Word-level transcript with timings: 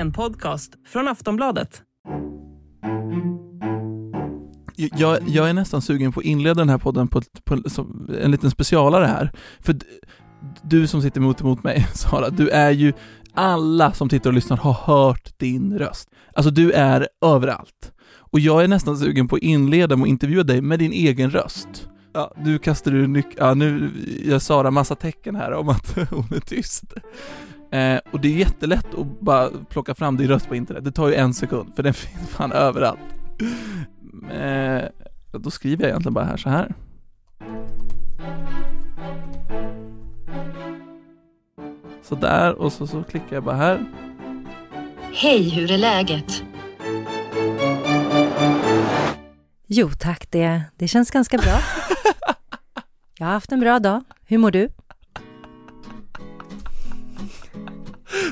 En 0.00 0.12
podcast 0.12 0.72
från 0.86 1.08
Aftonbladet. 1.08 1.82
Jag, 4.76 5.18
jag 5.28 5.48
är 5.48 5.52
nästan 5.52 5.82
sugen 5.82 6.12
på 6.12 6.20
att 6.20 6.26
inleda 6.26 6.54
den 6.54 6.68
här 6.68 6.78
podden 6.78 7.08
på, 7.08 7.22
på 7.44 7.56
en 8.22 8.30
liten 8.30 8.50
specialare 8.50 9.06
här. 9.06 9.32
För 9.60 9.76
du 10.62 10.86
som 10.86 11.02
sitter 11.02 11.20
emot 11.20 11.40
emot 11.40 11.62
mig, 11.62 11.86
Sara, 11.94 12.30
du 12.30 12.48
är 12.48 12.70
ju, 12.70 12.92
alla 13.34 13.92
som 13.92 14.08
tittar 14.08 14.30
och 14.30 14.34
lyssnar 14.34 14.56
har 14.56 14.72
hört 14.72 15.38
din 15.38 15.78
röst. 15.78 16.08
Alltså 16.34 16.50
du 16.50 16.72
är 16.72 17.08
överallt. 17.24 17.92
Och 18.10 18.40
jag 18.40 18.64
är 18.64 18.68
nästan 18.68 18.98
sugen 18.98 19.28
på 19.28 19.36
att 19.36 19.42
inleda 19.42 19.96
med 19.96 20.02
att 20.02 20.08
intervjua 20.08 20.42
dig 20.42 20.60
med 20.60 20.78
din 20.78 20.92
egen 20.92 21.30
röst. 21.30 21.88
Ja, 22.12 22.34
du 22.44 22.58
kastar 22.58 22.94
ur 22.94 23.06
nyckeln, 23.06 23.36
ja, 23.38 23.54
nu 23.54 23.90
gör 24.24 24.38
Sara 24.38 24.70
massa 24.70 24.94
tecken 24.94 25.36
här 25.36 25.52
om 25.52 25.68
att 25.68 25.96
hon 26.10 26.26
är 26.34 26.40
tyst. 26.40 26.94
Eh, 27.70 28.00
och 28.10 28.20
det 28.20 28.28
är 28.28 28.38
jättelätt 28.38 28.94
att 28.94 29.20
bara 29.20 29.50
plocka 29.68 29.94
fram 29.94 30.16
din 30.16 30.28
röst 30.28 30.48
på 30.48 30.54
internet, 30.54 30.84
det 30.84 30.92
tar 30.92 31.08
ju 31.08 31.14
en 31.14 31.34
sekund, 31.34 31.72
för 31.76 31.82
den 31.82 31.94
finns 31.94 32.28
fan 32.28 32.52
överallt. 32.52 33.00
Eh, 34.32 34.82
då 35.32 35.50
skriver 35.50 35.82
jag 35.84 35.88
egentligen 35.88 36.14
bara 36.14 36.24
här 36.24 36.36
så 36.36 36.48
här. 36.50 36.74
Så 42.02 42.14
där 42.14 42.54
och 42.54 42.72
så, 42.72 42.86
så 42.86 43.02
klickar 43.02 43.36
jag 43.36 43.44
bara 43.44 43.56
här. 43.56 43.84
Hej, 45.12 45.48
hur 45.50 45.70
är 45.70 45.78
läget? 45.78 46.44
Jo 49.66 49.90
tack, 49.98 50.30
det, 50.30 50.62
det 50.76 50.88
känns 50.88 51.10
ganska 51.10 51.38
bra. 51.38 51.58
Jag 53.18 53.26
har 53.26 53.32
haft 53.32 53.52
en 53.52 53.60
bra 53.60 53.78
dag. 53.78 54.02
Hur 54.26 54.38
mår 54.38 54.50
du? 54.50 54.68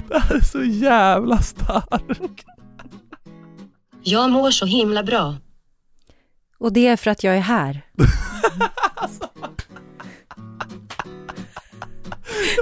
Det 0.08 0.18
här 0.18 0.34
är 0.36 0.40
så 0.40 0.62
jävla 0.64 1.38
starkt. 1.38 2.44
Jag 4.02 4.30
mår 4.30 4.50
så 4.50 4.66
himla 4.66 5.02
bra. 5.02 5.36
Och 6.58 6.72
det 6.72 6.86
är 6.86 6.96
för 6.96 7.10
att 7.10 7.24
jag 7.24 7.36
är 7.36 7.40
här. 7.40 7.82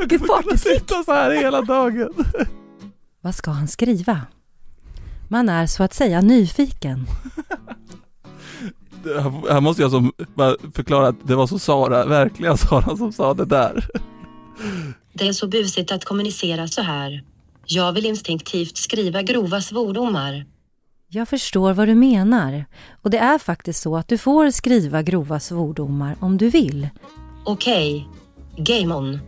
Jag 0.01 0.09
kommer 0.21 0.43
kunna 0.43 0.57
sitta 0.57 1.05
så 1.05 1.13
här 1.13 1.31
hela 1.31 1.63
dagen. 1.63 2.13
Vad 3.21 3.35
ska 3.35 3.51
han 3.51 3.69
skriva? 3.69 4.21
Man 5.29 5.49
är 5.49 5.67
så 5.67 5.83
att 5.83 5.95
säga 5.95 6.21
nyfiken. 6.21 7.07
Här- 9.51 9.61
måste 9.61 9.83
jag 9.83 9.91
som 9.91 10.13
förklara 10.75 11.09
att 11.09 11.17
det 11.27 11.35
var 11.37 11.47
så 11.47 11.59
Sara, 11.59 12.07
verkliga 12.07 12.57
Sara 12.57 12.97
som 12.97 13.13
sa 13.13 13.35
det 13.35 13.45
där. 13.45 13.85
Det 15.13 15.29
är 15.29 15.33
så 15.33 15.47
busigt 15.49 15.93
att 15.93 16.05
kommunicera 16.05 16.69
så 16.69 16.83
här. 16.83 17.23
Jag 17.69 17.93
vill 17.93 18.07
instinktivt 18.07 18.77
skriva 18.77 19.23
grova 19.23 19.61
svordomar. 19.61 20.45
Jag 21.09 21.29
förstår 21.29 21.73
vad 21.73 21.89
du 21.89 21.95
menar. 21.95 22.65
Och 23.03 23.11
det 23.11 23.19
är 23.19 23.39
faktiskt 23.39 23.83
så 23.83 23.97
att 23.97 24.09
du 24.09 24.19
får 24.19 24.51
skriva 24.51 25.03
grova 25.03 25.41
svordomar 25.41 26.17
om 26.21 26.37
du 26.37 26.51
vill. 26.51 26.89
Okej. 27.45 28.09
Game 28.57 28.95
on. 28.95 29.19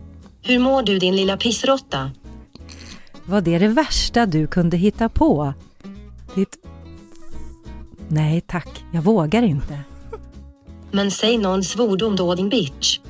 Hur 0.42 0.58
mår 0.58 0.82
du 0.82 0.98
din 0.98 1.16
lilla 1.16 1.36
pissrotta? 1.36 2.10
Var 3.24 3.40
det 3.40 3.58
det 3.58 3.68
värsta 3.68 4.26
du 4.26 4.46
kunde 4.46 4.76
hitta 4.76 5.08
på? 5.08 5.54
Ditt... 6.34 6.56
Nej 8.08 8.40
tack, 8.40 8.84
jag 8.92 9.02
vågar 9.02 9.42
inte. 9.42 9.80
Men 10.90 11.10
säg 11.10 11.38
någon 11.38 11.64
svordom 11.64 12.16
då 12.16 12.34
din 12.34 12.48
bitch. 12.48 13.00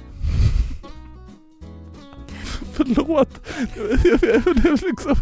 Förlåt. 2.79 3.29
Jag, 4.05 4.83
liksom. 4.83 5.17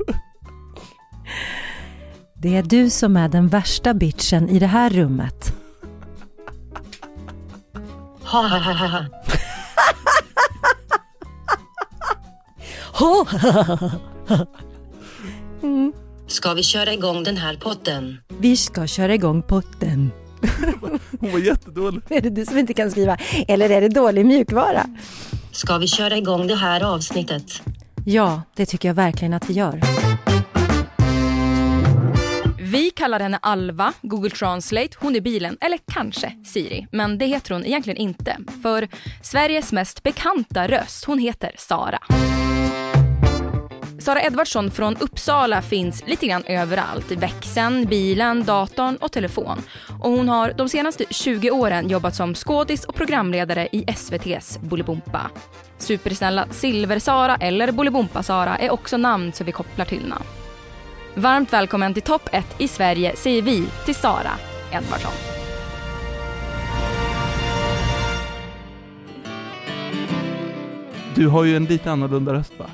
Det 2.42 2.56
är 2.56 2.62
du 2.62 2.90
som 2.90 3.16
är 3.16 3.28
den 3.28 3.48
värsta 3.48 3.94
bitchen 3.94 4.48
i 4.48 4.58
det 4.58 4.66
här 4.66 4.90
rummet. 4.90 5.56
Ha 8.22 8.48
ha 8.48 8.58
ha 8.58 8.72
ha 8.72 8.86
ha. 8.86 9.04
Ska 16.26 16.54
vi 16.54 16.62
köra 16.62 16.92
igång 16.92 17.24
den 17.24 17.36
här 17.36 17.56
potten? 17.56 18.18
Vi 18.38 18.56
ska 18.56 18.86
köra 18.86 19.14
igång 19.14 19.42
potten. 19.42 20.10
Hon 21.20 21.32
var 21.32 21.38
jättedålig. 21.38 22.02
Är 22.08 22.20
det 22.20 22.30
du 22.30 22.46
som 22.46 22.58
inte 22.58 22.74
kan 22.74 22.90
skriva? 22.90 23.16
Eller 23.48 23.70
är 23.70 23.80
det 23.80 23.88
dålig 23.88 24.26
mjukvara? 24.26 24.86
Ska 25.56 25.78
vi 25.78 25.86
köra 25.86 26.16
igång 26.16 26.46
det 26.46 26.54
här 26.54 26.94
avsnittet? 26.94 27.62
Ja, 28.04 28.42
det 28.54 28.66
tycker 28.66 28.88
jag 28.88 28.94
verkligen 28.94 29.34
att 29.34 29.50
vi 29.50 29.54
gör. 29.54 29.80
Vi 32.60 32.90
kallar 32.90 33.20
henne 33.20 33.38
Alva, 33.42 33.92
Google 34.02 34.30
Translate, 34.30 34.88
hon 34.98 35.16
är 35.16 35.20
bilen, 35.20 35.56
eller 35.60 35.78
kanske 35.92 36.32
Siri. 36.44 36.86
Men 36.92 37.18
det 37.18 37.26
heter 37.26 37.54
hon 37.54 37.66
egentligen 37.66 37.96
inte. 37.96 38.36
För 38.62 38.88
Sveriges 39.22 39.72
mest 39.72 40.02
bekanta 40.02 40.68
röst, 40.68 41.04
hon 41.04 41.18
heter 41.18 41.54
Sara. 41.58 41.98
Sara 44.06 44.22
Edvardsson 44.22 44.70
från 44.70 44.96
Uppsala 44.96 45.62
finns 45.62 46.06
lite 46.06 46.26
grann 46.26 46.44
överallt. 46.46 47.12
I 47.12 47.14
växeln, 47.14 47.84
bilen, 47.84 48.44
datorn 48.44 48.96
och 48.96 49.12
telefon. 49.12 49.58
Och 50.00 50.10
hon 50.10 50.28
har 50.28 50.52
de 50.52 50.68
senaste 50.68 51.04
20 51.10 51.50
åren 51.50 51.88
jobbat 51.88 52.14
som 52.14 52.34
skådis 52.34 52.84
och 52.84 52.94
programledare 52.94 53.68
i 53.72 53.84
SVTs 53.86 54.58
Bolibompa. 54.60 55.30
Supersnälla 55.78 56.46
Silver-Sara 56.50 57.36
eller 57.36 57.72
Bolibompa-Sara 57.72 58.56
är 58.56 58.70
också 58.70 58.96
namn 58.96 59.32
som 59.32 59.46
vi 59.46 59.52
kopplar 59.52 59.84
till 59.84 60.00
henne. 60.00 60.16
Varmt 61.14 61.52
välkommen 61.52 61.94
till 61.94 62.02
topp 62.02 62.28
1 62.32 62.46
i 62.58 62.68
Sverige 62.68 63.16
säger 63.16 63.42
vi 63.42 63.66
till 63.84 63.94
Sara 63.94 64.32
Edvardsson. 64.72 65.12
Du 71.14 71.28
har 71.28 71.44
ju 71.44 71.56
en 71.56 71.64
lite 71.64 71.92
annorlunda 71.92 72.32
röst 72.32 72.58
va? 72.58 72.66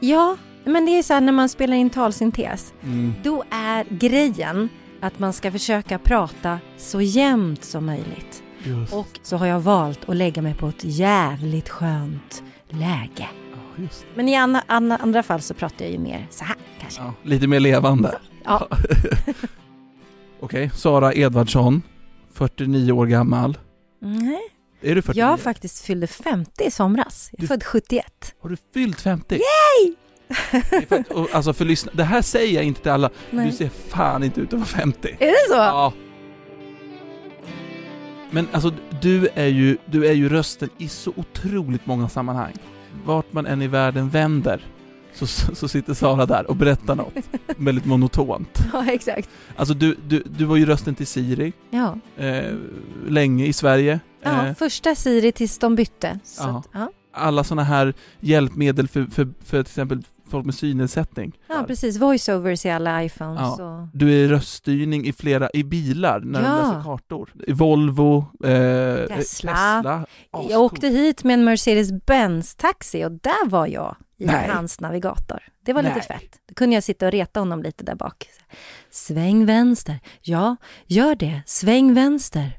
Ja, 0.00 0.36
men 0.64 0.86
det 0.86 0.98
är 0.98 1.02
så 1.02 1.14
här 1.14 1.20
när 1.20 1.32
man 1.32 1.48
spelar 1.48 1.76
in 1.76 1.90
talsyntes. 1.90 2.72
Mm. 2.82 3.12
Då 3.22 3.44
är 3.50 3.84
grejen 3.90 4.68
att 5.00 5.18
man 5.18 5.32
ska 5.32 5.52
försöka 5.52 5.98
prata 5.98 6.58
så 6.76 7.00
jämnt 7.00 7.64
som 7.64 7.86
möjligt. 7.86 8.42
Just, 8.64 8.92
Och 8.92 9.08
så 9.22 9.36
har 9.36 9.46
jag 9.46 9.60
valt 9.60 10.08
att 10.08 10.16
lägga 10.16 10.42
mig 10.42 10.54
på 10.54 10.68
ett 10.68 10.84
jävligt 10.84 11.68
skönt 11.68 12.42
läge. 12.68 13.28
ja. 13.76 13.86
Men 14.14 14.28
i 14.28 14.36
andra, 14.36 14.62
andra, 14.66 14.96
andra 14.96 15.22
fall 15.22 15.40
så 15.40 15.54
pratar 15.54 15.84
jag 15.84 15.92
ju 15.92 15.98
mer 15.98 16.26
så 16.30 16.44
här 16.44 16.56
kanske. 16.80 17.02
Ja, 17.02 17.14
lite 17.22 17.46
mer 17.46 17.60
levande. 17.60 18.18
Ja. 18.44 18.68
Okej, 20.40 20.70
Sara 20.74 21.14
Edvardsson, 21.14 21.82
49 22.32 22.92
år 22.92 23.06
gammal. 23.06 23.58
Nej. 24.00 24.40
Är 24.82 24.94
du 24.94 25.02
49? 25.02 25.24
Jag 25.24 25.40
faktiskt 25.40 25.84
fyllde 25.84 26.06
50 26.06 26.64
i 26.64 26.70
somras. 26.70 27.28
Jag 27.32 27.38
är 27.38 27.40
Du- 27.42 27.46
född 27.48 27.64
71. 27.64 28.34
Har 28.42 28.48
du 28.50 28.56
fyllt 28.74 29.00
50? 29.00 29.34
Yay! 29.34 29.94
Alltså 31.32 31.52
för 31.52 31.64
lyssna, 31.64 31.92
det 31.94 32.04
här 32.04 32.22
säger 32.22 32.54
jag 32.54 32.64
inte 32.64 32.80
till 32.82 32.90
alla. 32.90 33.10
Nej. 33.30 33.46
Du 33.46 33.52
ser 33.52 33.68
fan 33.88 34.22
inte 34.22 34.40
ut 34.40 34.46
att 34.52 34.58
vara 34.58 34.64
50. 34.64 35.08
Är 35.20 35.26
det 35.26 35.48
så? 35.48 35.54
Ja. 35.54 35.92
Men 38.30 38.48
alltså 38.52 38.72
du 39.02 39.28
är, 39.34 39.46
ju, 39.46 39.76
du 39.86 40.06
är 40.06 40.12
ju 40.12 40.28
rösten 40.28 40.68
i 40.78 40.88
så 40.88 41.12
otroligt 41.16 41.86
många 41.86 42.08
sammanhang. 42.08 42.52
Vart 43.04 43.32
man 43.32 43.46
än 43.46 43.62
i 43.62 43.66
världen 43.68 44.08
vänder 44.08 44.66
så, 45.14 45.26
så 45.26 45.68
sitter 45.68 45.94
Sara 45.94 46.26
där 46.26 46.50
och 46.50 46.56
berättar 46.56 46.94
något 46.94 47.14
väldigt 47.56 47.84
monotont. 47.84 48.58
Ja, 48.72 48.84
exakt. 48.92 49.28
Alltså 49.56 49.74
du, 49.74 49.96
du, 50.06 50.22
du 50.26 50.44
var 50.44 50.56
ju 50.56 50.66
rösten 50.66 50.94
till 50.94 51.06
Siri 51.06 51.52
Ja. 51.70 51.98
eh, 52.24 52.54
länge 53.08 53.46
i 53.46 53.52
Sverige. 53.52 54.00
ja, 54.22 54.46
Eh, 54.46 54.54
första 54.54 54.94
Siri 54.94 55.32
tills 55.32 55.58
de 55.58 55.74
bytte. 55.76 56.18
Så 56.24 56.42
att, 56.42 56.68
ja. 56.72 56.90
alla 57.12 57.44
sådana 57.44 57.62
här 57.64 57.94
hjälpmedel 58.20 58.88
för, 58.88 59.04
för, 59.04 59.28
för 59.44 59.62
till 59.62 59.70
exempel 59.70 60.02
folk 60.28 60.44
med 60.46 60.54
synnedsättning. 60.54 61.38
ja, 61.48 61.64
precis. 61.66 61.96
Voiceovers 61.98 62.66
i 62.66 62.70
alla 62.70 63.04
iPhones. 63.04 63.40
Ja. 63.58 63.80
Och... 63.82 63.88
Du 63.92 64.24
är 64.24 64.28
röststyrning 64.28 65.06
i 65.06 65.12
flera, 65.12 65.48
i 65.54 65.64
bilar 65.64 66.20
när 66.20 66.42
Ja. 66.42 66.56
läser 66.56 66.82
kartor. 66.82 67.32
I 67.46 67.52
Volvo, 67.52 68.18
eh, 68.44 69.06
Tesla. 69.06 69.16
Tesla. 69.16 70.06
Ascoolt. 70.30 70.50
Jag 70.50 70.60
åkte 70.62 70.88
hit 70.88 71.24
med 71.24 71.34
en 71.34 71.44
Mercedes-Benz 71.48 72.54
taxi 72.56 73.04
och 73.04 73.12
där 73.12 73.48
var 73.48 73.66
jag 73.66 73.96
i 74.18 74.24
Nej. 74.26 74.48
hans 74.48 74.80
navigator. 74.80 75.40
Det 75.64 75.72
var 75.72 75.82
lite 75.82 75.94
Nej. 75.94 76.02
fett. 76.02 76.38
Då 76.48 76.54
kunde 76.54 76.74
jag 76.74 76.84
sitta 76.84 77.06
och 77.06 77.12
reta 77.12 77.40
honom 77.40 77.62
lite 77.62 77.84
där 77.84 77.94
bak. 77.94 78.28
Sväng 78.90 79.46
vänster. 79.46 80.00
Ja, 80.20 80.56
gör 80.86 81.14
det. 81.14 81.42
Sväng 81.46 81.94
vänster. 81.94 82.50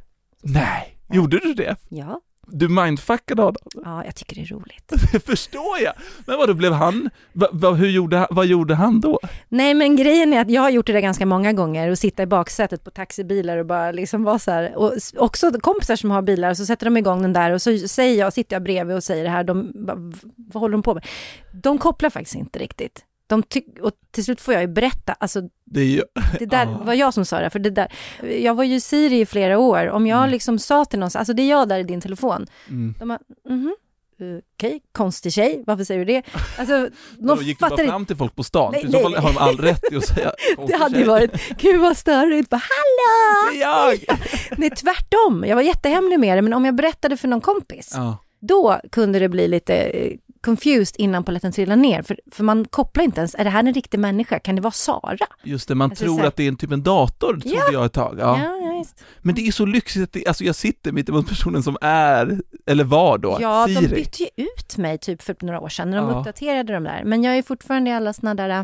Nej, 0.42 0.98
gjorde 1.12 1.40
du 1.40 1.54
det? 1.54 1.76
Ja, 1.90 2.22
Du 2.48 2.68
mindfuckade 2.70 3.42
Adam? 3.44 3.56
ja 3.84 4.06
jag 4.06 4.16
tycker 4.16 4.36
det 4.36 4.42
är 4.42 4.46
roligt. 4.46 4.94
Det 5.12 5.20
förstår 5.26 5.80
jag! 5.84 5.94
Men 6.28 6.38
vad 6.38 6.50
då 6.50 6.54
blev 6.54 6.74
han, 6.74 7.10
va, 7.34 7.48
va, 7.52 7.72
hur 7.72 7.88
gjorde, 7.90 8.18
han- 8.18 8.28
vad 8.30 8.46
gjorde 8.46 8.76
han 8.76 9.00
då? 9.02 9.20
Nej 9.50 9.74
men 9.74 9.96
grejen 9.96 10.34
är 10.34 10.42
att 10.42 10.50
jag 10.50 10.62
har 10.62 10.70
gjort 10.70 10.88
det 10.88 10.94
där 10.94 11.00
ganska 11.00 11.26
många 11.26 11.54
gånger 11.54 11.90
och 11.90 11.98
sitta 11.98 12.24
i 12.24 12.26
baksätet 12.26 12.84
på 12.84 12.92
taxibilar 12.92 13.58
och 13.58 13.66
bara 13.66 13.92
liksom 13.92 14.24
vara 14.24 14.40
så 14.40 14.52
här. 14.52 14.76
Och 14.76 14.94
också 15.18 15.52
kompisar 15.62 15.96
som 15.96 16.12
har 16.12 16.22
bilar 16.22 16.54
så 16.54 16.66
sätter 16.66 16.86
de 16.86 16.98
igång 16.98 17.22
den 17.22 17.34
där 17.34 17.52
och 17.52 17.62
så 17.62 17.78
säger 17.78 18.20
jag, 18.20 18.34
sitter 18.34 18.56
jag 18.56 18.64
bredvid 18.64 18.96
och 18.96 19.04
säger 19.04 19.24
det 19.24 19.30
här, 19.30 19.44
de 19.44 19.72
bara, 19.86 19.96
"V- 19.98 20.18
vad 20.36 20.62
håller 20.62 20.72
de 20.72 20.84
på 20.84 20.94
med? 20.94 21.06
De 21.52 21.78
kopplar 21.78 22.10
faktiskt 22.10 22.36
inte 22.36 22.60
riktigt. 22.60 23.06
De 23.28 23.44
och 23.82 23.92
till 24.12 24.26
slut 24.26 24.42
får 24.42 24.54
jag 24.54 24.62
ju 24.64 24.68
berätta, 24.68 25.14
alltså 25.14 25.42
Det 25.66 25.84
ju, 25.84 26.02
det 26.40 26.46
där 26.46 26.66
var 26.86 26.94
jag 26.94 27.14
som 27.14 27.26
sa 27.26 27.40
det, 27.40 27.50
för 27.50 27.60
det 27.60 27.70
där, 27.70 27.92
jag 28.42 28.56
var 28.56 28.64
ju 28.64 28.80
Siri 28.80 29.20
i 29.20 29.26
flera 29.26 29.58
år, 29.60 29.90
om 29.90 30.08
jag 30.08 30.18
Mm. 30.18 30.30
liksom 30.30 30.60
sa 30.60 30.86
till 30.86 31.00
någon, 31.00 31.10
så- 31.10 31.18
alltså 31.20 31.34
det 31.34 31.42
är 31.42 31.50
jag 31.50 31.70
där 31.70 31.80
i 31.80 31.84
din 31.84 32.02
telefon, 32.02 32.46
mm. 32.70 32.94
de 33.00 33.08
bara, 33.08 33.20
mhm, 33.50 33.76
eh, 34.20 34.26
okej, 34.56 34.82
konstig 34.92 35.34
tjej, 35.34 35.64
varför 35.68 35.84
säger 35.84 36.06
du 36.06 36.14
det? 36.14 36.24
Alltså, 36.60 36.90
de 37.20 37.42
gick 37.44 37.60
du 37.60 37.70
bara 37.70 37.78
fram 37.88 38.06
till 38.06 38.16
folk 38.16 38.36
på 38.36 38.44
stan, 38.44 38.72
Nej, 38.74 38.86
i 38.86 38.92
så 38.92 39.00
fall 39.00 39.16
har 39.16 39.34
de 39.34 39.38
all 39.38 39.58
rätt 39.58 39.84
i 39.92 39.96
att 39.96 40.06
säga 40.06 40.32
det 40.68 40.76
hade 40.76 41.00
ju 41.00 41.06
varit, 41.06 41.32
gud 41.58 41.82
vad 41.82 41.98
störigt, 41.98 42.50
bara 42.50 42.62
hallå! 42.70 43.52
Det 43.54 43.62
är 43.64 43.68
jag! 43.90 44.20
Nej, 44.58 44.70
tvärtom, 44.70 45.44
jag 45.48 45.56
var 45.56 45.64
jättehemlig 45.64 46.20
med 46.20 46.38
det, 46.38 46.42
men 46.42 46.54
om 46.54 46.66
jag 46.66 46.76
berättade 46.76 47.18
för 47.18 47.28
någon 47.28 47.42
kompis, 47.42 47.92
Ja, 47.96 48.18
då 48.40 48.80
kunde 48.92 49.20
det 49.20 49.30
bli 49.30 49.48
lite 49.48 49.76
eh, 49.76 50.12
confused 50.46 50.96
innan 50.98 51.24
polletten 51.24 51.52
trillade 51.52 51.82
ner, 51.82 52.02
för, 52.02 52.20
för 52.32 52.44
man 52.44 52.66
kopplar 52.66 53.04
inte 53.04 53.20
ens, 53.22 53.36
är 53.36 53.44
det 53.44 53.50
här 53.50 53.60
en 53.60 53.74
riktig 53.74 54.00
människa, 54.00 54.40
kan 54.40 54.56
det 54.56 54.62
vara 54.62 54.72
Sara? 54.72 55.18
just 55.44 55.68
det, 55.68 55.76
man 55.76 55.90
Alltså, 55.90 56.06
tror 56.06 56.20
så 56.20 56.26
att 56.28 56.36
det 56.36 56.44
är 56.44 56.48
en 56.48 56.56
typ 56.58 56.72
en 56.72 56.84
dator, 56.84 57.28
trodde 57.34 57.50
Ja. 57.56 57.70
jag 57.72 57.86
ett 57.86 57.94
tag. 57.94 58.18
Ja. 58.20 58.40
ja. 58.40 58.84
Men 59.22 59.36
det 59.36 59.48
är 59.48 59.52
så 59.52 59.66
lyxigt, 59.66 60.04
att 60.04 60.12
det, 60.14 60.28
alltså 60.28 60.44
jag 60.44 60.56
sitter 60.56 60.92
mitt 60.92 61.10
emot 61.10 61.28
personen 61.30 61.64
som 61.64 61.78
är, 61.82 62.42
eller 62.66 62.84
var 62.84 63.18
då, 63.18 63.38
Ja, 63.42 63.68
de 63.68 63.74
Siri. 63.76 63.96
bytte 63.96 64.24
ju 64.24 64.30
ut 64.44 64.78
mig 64.78 64.98
typ 64.98 65.22
för 65.22 65.36
några 65.42 65.60
år 65.60 65.70
sedan 65.70 65.90
när 65.92 65.98
de 65.98 66.10
Ja. 66.10 66.20
uppdaterade 66.20 66.74
de 66.74 66.84
där. 66.84 67.04
Men 67.06 67.24
jag 67.24 67.38
är 67.38 67.42
fortfarande 67.42 67.90
i 67.90 67.94
alla 67.94 68.14
såna 68.14 68.36
där, 68.36 68.50
äh, 68.50 68.64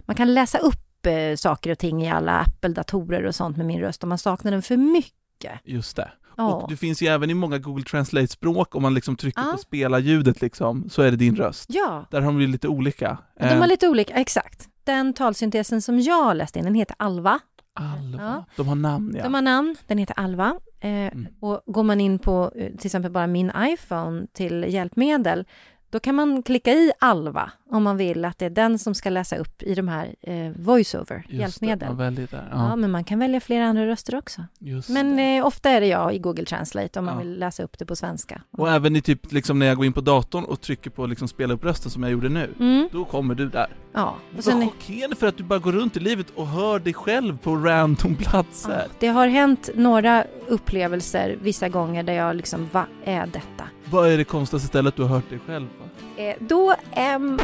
man 0.00 0.16
kan 0.16 0.34
läsa 0.34 0.58
upp 0.58 1.06
eh, 1.06 1.36
saker 1.36 1.70
och 1.72 1.78
ting 1.78 2.02
i 2.02 2.10
alla 2.10 2.38
Apple-datorer 2.40 3.24
och 3.26 3.34
sånt 3.34 3.56
med 3.56 3.66
min 3.66 3.80
röst 3.80 4.02
om 4.02 4.08
man 4.08 4.18
saknar 4.18 4.52
den 4.52 4.62
för 4.62 4.76
mycket. 4.76 5.52
Just 5.64 5.96
det. 5.96 6.10
Ja, 6.40 6.54
Och 6.54 6.68
du 6.70 6.76
finns 6.76 7.02
ju 7.02 7.06
även 7.06 7.30
i 7.30 7.34
många 7.34 7.58
Google 7.58 7.84
Translate-språk, 7.84 8.74
om 8.74 8.82
man 8.82 8.94
liksom 8.94 9.16
trycker 9.16 9.42
Ja. 9.42 9.52
på 9.52 9.58
spela 9.58 9.98
ljudet 9.98 10.40
liksom, 10.40 10.88
så 10.90 11.02
är 11.02 11.10
det 11.10 11.16
din 11.16 11.36
röst. 11.36 11.66
ja 11.68 12.06
Där 12.10 12.20
har 12.20 12.32
de 12.32 12.40
ju 12.40 12.46
lite 12.46 12.68
olika. 12.68 13.18
de 13.38 13.44
har 13.46 13.54
Eh, 13.56 13.66
lite 13.68 13.88
olika, 13.88 14.14
exakt. 14.14 14.68
Den 14.84 15.12
talsyntesen 15.14 15.82
som 15.82 16.00
jag 16.00 16.36
läste 16.36 16.58
in, 16.58 16.64
den 16.64 16.74
heter 16.74 16.96
Alva. 16.98 17.38
Alva. 17.74 18.18
Ja. 18.22 18.44
De 18.56 18.68
har 18.68 18.74
namn 18.74 19.14
ja. 19.16 19.22
De 19.22 19.34
har 19.34 19.42
namn, 19.42 19.76
den 19.86 19.98
heter 19.98 20.18
Alva. 20.20 20.54
Eh, 20.80 20.90
Mm. 20.90 21.26
Och 21.40 21.62
går 21.66 21.82
man 21.82 22.00
in 22.00 22.18
på 22.18 22.52
eh, 22.56 22.66
till 22.76 22.86
exempel 22.86 23.10
bara 23.12 23.26
min 23.26 23.52
iPhone 23.58 24.26
till 24.32 24.66
hjälpmedel, 24.68 25.44
då 25.90 26.00
kan 26.00 26.14
man 26.14 26.42
klicka 26.42 26.72
i 26.72 26.92
Alva 26.98 27.50
om 27.70 27.82
man 27.82 27.96
vill 27.96 28.24
att 28.24 28.38
det 28.38 28.44
är 28.46 28.50
den 28.50 28.78
som 28.78 28.94
ska 28.94 29.10
läsa 29.10 29.36
upp 29.36 29.62
i 29.62 29.74
de 29.74 29.88
här 29.88 30.14
eh, 30.22 30.50
voiceover, 30.56 31.26
man 31.60 31.74
där. 31.78 32.48
Ja. 32.50 32.68
Ja, 32.68 32.76
men 32.76 32.90
man 32.90 33.04
kan 33.04 33.18
välja 33.18 33.40
flera 33.40 33.64
andra 33.66 33.86
röster 33.86 34.18
också. 34.18 34.44
just 34.58 34.88
Men 34.88 35.18
eh, 35.18 35.46
ofta 35.46 35.70
är 35.70 35.80
det 35.80 35.86
jag 35.86 36.14
i 36.14 36.18
Google 36.18 36.44
Translate 36.44 36.98
om 36.98 37.04
man 37.04 37.14
Ja. 37.14 37.20
vill 37.20 37.38
läsa 37.38 37.62
upp 37.62 37.78
det 37.78 37.86
på 37.86 37.96
svenska. 37.96 38.42
Och 38.50 38.70
även 38.70 38.96
i 38.96 39.00
typ 39.02 39.32
liksom 39.32 39.58
när 39.58 39.66
jag 39.66 39.76
går 39.76 39.86
in 39.86 39.92
på 39.92 40.00
datorn 40.00 40.44
och 40.44 40.60
trycker 40.60 40.90
på 40.90 41.06
liksom 41.06 41.28
spela 41.28 41.54
upp 41.54 41.64
rösten 41.64 41.90
som 41.90 42.02
jag 42.02 42.12
gjorde 42.12 42.28
nu, 42.28 42.54
Mm, 42.60 42.88
då 42.92 43.04
kommer 43.04 43.34
du 43.34 43.48
där. 43.48 43.68
ja. 43.92 44.16
Och 44.36 44.44
sen, 44.44 44.60
chockerande 44.68 45.16
för 45.16 45.26
att 45.26 45.36
du 45.36 45.42
bara 45.44 45.58
går 45.58 45.72
runt 45.72 45.96
i 45.96 46.00
livet 46.00 46.26
och 46.34 46.46
hör 46.46 46.78
dig 46.78 46.94
själv 46.94 47.38
på 47.38 47.56
random 47.56 48.16
platser. 48.16 48.70
ja, 48.86 48.92
det 48.98 49.06
har 49.08 49.26
hänt 49.28 49.70
några 49.74 50.24
upplevelser 50.48 51.38
vissa 51.42 51.68
gånger 51.68 52.02
där 52.02 52.12
jag 52.12 52.36
liksom, 52.36 52.68
vad 52.72 52.84
är 53.04 53.26
detta? 53.26 53.64
Vad 53.90 54.08
är 54.12 54.18
det 54.18 54.24
konstigaste 54.24 54.68
stället 54.68 54.96
du 54.96 55.02
har 55.02 55.08
hört 55.08 55.30
dig 55.30 55.38
själv 55.46 55.66
på? 55.68 56.20
Eh, 56.22 56.36
då, 56.40 56.74
ehm, 56.92 57.38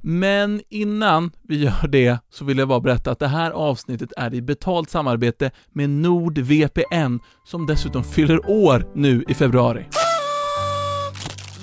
Men 0.00 0.62
innan 0.68 1.30
vi 1.42 1.62
gör 1.64 1.86
det 1.88 2.18
så 2.30 2.44
vill 2.44 2.58
jag 2.58 2.68
bara 2.68 2.80
berätta 2.80 3.10
att 3.10 3.18
det 3.18 3.28
här 3.28 3.50
avsnittet 3.50 4.12
är 4.16 4.34
i 4.34 4.42
betalt 4.42 4.90
samarbete 4.90 5.50
med 5.72 5.90
NordVPN 5.90 7.18
som 7.44 7.66
dessutom 7.66 8.04
fyller 8.04 8.50
år 8.50 8.86
nu 8.94 9.24
i 9.28 9.34
februari. 9.34 9.84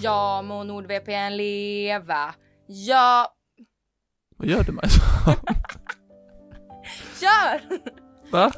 Ja 0.02 0.42
må 0.42 0.64
NordVPN 0.64 1.38
leva. 1.38 2.34
Ja, 2.68 3.34
Vad 4.38 4.48
gör 4.48 4.64
du 4.64 4.72
Majsa? 4.72 5.02
kör! 7.20 7.62
Va? 8.32 8.52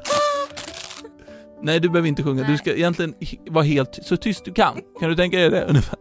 Nej, 1.61 1.79
du 1.79 1.89
behöver 1.89 2.09
inte 2.09 2.23
sjunga. 2.23 2.43
Du 2.47 2.57
ska 2.57 2.73
egentligen 2.73 3.13
vara 3.49 3.63
helt 3.63 3.99
så 4.03 4.17
tyst 4.17 4.45
du 4.45 4.53
kan. 4.53 4.73
Kan 4.99 5.09
du 5.09 5.15
tänka 5.15 5.37
dig 5.37 5.49
det 5.49 5.65
ungefär? 5.65 5.97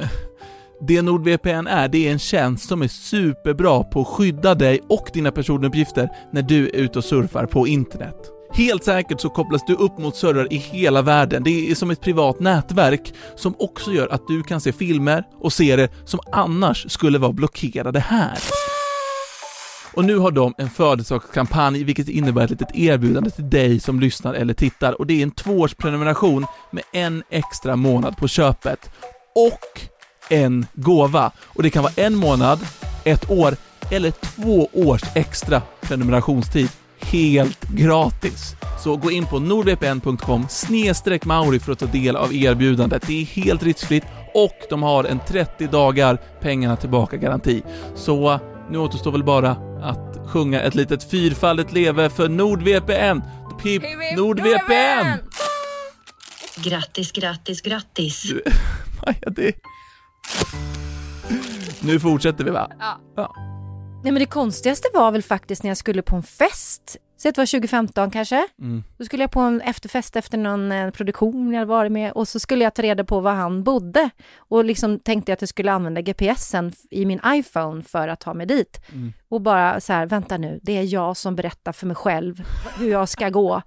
Eh, 0.00 0.08
Det 0.86 1.02
NordVPN 1.02 1.66
är, 1.66 1.88
det 1.88 2.08
är 2.08 2.12
en 2.12 2.18
tjänst 2.18 2.68
som 2.68 2.82
är 2.82 2.88
superbra 2.88 3.84
på 3.84 4.00
att 4.00 4.06
skydda 4.08 4.54
dig 4.54 4.80
och 4.88 5.10
dina 5.12 5.30
personuppgifter 5.30 6.08
när 6.32 6.42
du 6.42 6.68
är 6.68 6.76
ute 6.76 6.98
och 6.98 7.04
surfar 7.04 7.46
på 7.46 7.66
internet. 7.66 8.16
Helt 8.54 8.84
säkert 8.84 9.20
så 9.20 9.28
kopplas 9.28 9.62
du 9.66 9.74
upp 9.74 9.98
mot 9.98 10.16
servrar 10.16 10.52
i 10.52 10.56
hela 10.56 11.02
världen. 11.02 11.42
Det 11.44 11.70
är 11.70 11.74
som 11.74 11.90
ett 11.90 12.00
privat 12.00 12.40
nätverk 12.40 13.14
som 13.36 13.54
också 13.58 13.92
gör 13.92 14.08
att 14.08 14.28
du 14.28 14.42
kan 14.42 14.60
se 14.60 14.72
filmer 14.72 15.24
och 15.40 15.52
serier 15.52 15.90
som 16.04 16.20
annars 16.32 16.90
skulle 16.92 17.18
vara 17.18 17.32
blockerade 17.32 18.00
här. 18.00 18.38
Och 19.94 20.04
nu 20.04 20.18
har 20.18 20.30
de 20.30 20.54
en 20.58 20.70
födelsedagskampanj 20.70 21.84
vilket 21.84 22.08
innebär 22.08 22.44
ett 22.44 22.50
litet 22.50 22.76
erbjudande 22.76 23.30
till 23.30 23.50
dig 23.50 23.80
som 23.80 24.00
lyssnar 24.00 24.34
eller 24.34 24.54
tittar 24.54 25.00
och 25.00 25.06
det 25.06 25.18
är 25.18 25.22
en 25.22 25.30
tvåårsprenumeration 25.30 26.46
med 26.70 26.84
en 26.92 27.22
extra 27.30 27.76
månad 27.76 28.16
på 28.16 28.28
köpet 28.28 28.90
och 29.34 29.80
en 30.30 30.66
gåva. 30.74 31.32
Och 31.44 31.62
det 31.62 31.70
kan 31.70 31.82
vara 31.82 31.92
en 31.96 32.16
månad, 32.16 32.60
ett 33.04 33.30
år 33.30 33.56
eller 33.90 34.10
två 34.10 34.68
års 34.72 35.02
extra 35.14 35.62
prenumerationstid 35.80 36.68
helt 36.98 37.68
gratis. 37.68 38.56
Så 38.84 38.96
gå 38.96 39.10
in 39.10 39.26
på 39.26 39.38
nordvpn.com 39.38 40.46
snedstreck 40.48 41.24
mauri 41.24 41.58
för 41.58 41.72
att 41.72 41.78
ta 41.78 41.86
del 41.86 42.16
av 42.16 42.34
erbjudandet. 42.34 43.06
Det 43.06 43.20
är 43.20 43.24
helt 43.24 43.62
riskfritt 43.62 44.04
och 44.34 44.56
de 44.70 44.82
har 44.82 45.04
en 45.04 45.20
30 45.28 45.66
dagar 45.66 46.18
pengarna 46.40 46.76
tillbaka-garanti. 46.76 47.62
Så 47.94 48.40
nu 48.70 48.78
återstår 48.78 49.12
väl 49.12 49.24
bara 49.24 49.50
att 49.82 50.18
sjunga 50.28 50.60
ett 50.60 50.74
litet 50.74 51.10
fyrfaldigt 51.10 51.72
leve 51.72 52.10
för 52.10 52.28
NordVPN. 52.28 53.20
Pip 53.62 53.82
NordVPN! 54.16 55.06
Grattis, 56.56 57.12
grattis, 57.12 57.60
grattis. 57.62 58.22
Du- 58.22 58.42
Maja, 59.06 59.30
det... 59.30 59.52
Nu 61.80 62.00
fortsätter 62.00 62.44
vi 62.44 62.50
va? 62.50 62.70
Ja. 63.16 63.34
nej 64.02 64.12
men 64.12 64.14
det 64.14 64.26
konstigaste 64.26 64.88
var 64.94 65.12
väl 65.12 65.22
faktiskt 65.22 65.62
när 65.62 65.70
jag 65.70 65.76
skulle 65.76 66.02
på 66.02 66.16
en 66.16 66.22
fest, 66.22 66.96
så 67.22 67.28
det 67.30 67.38
var 67.38 67.46
2015 67.46 68.10
kanske, 68.10 68.48
Mm. 68.58 68.84
Då 68.98 69.04
skulle 69.04 69.22
jag 69.22 69.30
på 69.30 69.40
en 69.40 69.60
efterfest 69.60 70.16
efter 70.16 70.38
någon 70.38 70.72
eh, 70.72 70.90
produktion 70.90 71.52
jag 71.52 71.66
varit 71.66 71.92
med 71.92 72.12
och 72.12 72.28
så 72.28 72.38
skulle 72.40 72.64
jag 72.64 72.74
ta 72.74 72.82
reda 72.82 73.04
på 73.04 73.20
var 73.20 73.32
han 73.32 73.64
bodde 73.64 74.10
och 74.36 74.64
liksom 74.64 74.98
tänkte 74.98 75.30
jag 75.30 75.36
att 75.36 75.42
jag 75.42 75.48
skulle 75.48 75.72
använda 75.72 76.00
GPSen 76.00 76.72
i 76.90 77.06
min 77.06 77.20
iPhone 77.26 77.82
för 77.82 78.08
att 78.08 78.20
ta 78.20 78.34
mig 78.34 78.46
dit. 78.46 78.80
Mm. 78.92 79.12
Och 79.28 79.40
bara 79.40 79.80
så 79.80 79.92
här, 79.92 80.06
vänta 80.06 80.38
nu, 80.38 80.60
det 80.62 80.78
är 80.78 80.82
jag 80.82 81.16
som 81.16 81.36
berättar 81.36 81.72
för 81.72 81.86
mig 81.86 81.96
själv 81.96 82.42
hur 82.78 82.90
jag 82.90 83.08
ska 83.08 83.28
gå. 83.28 83.62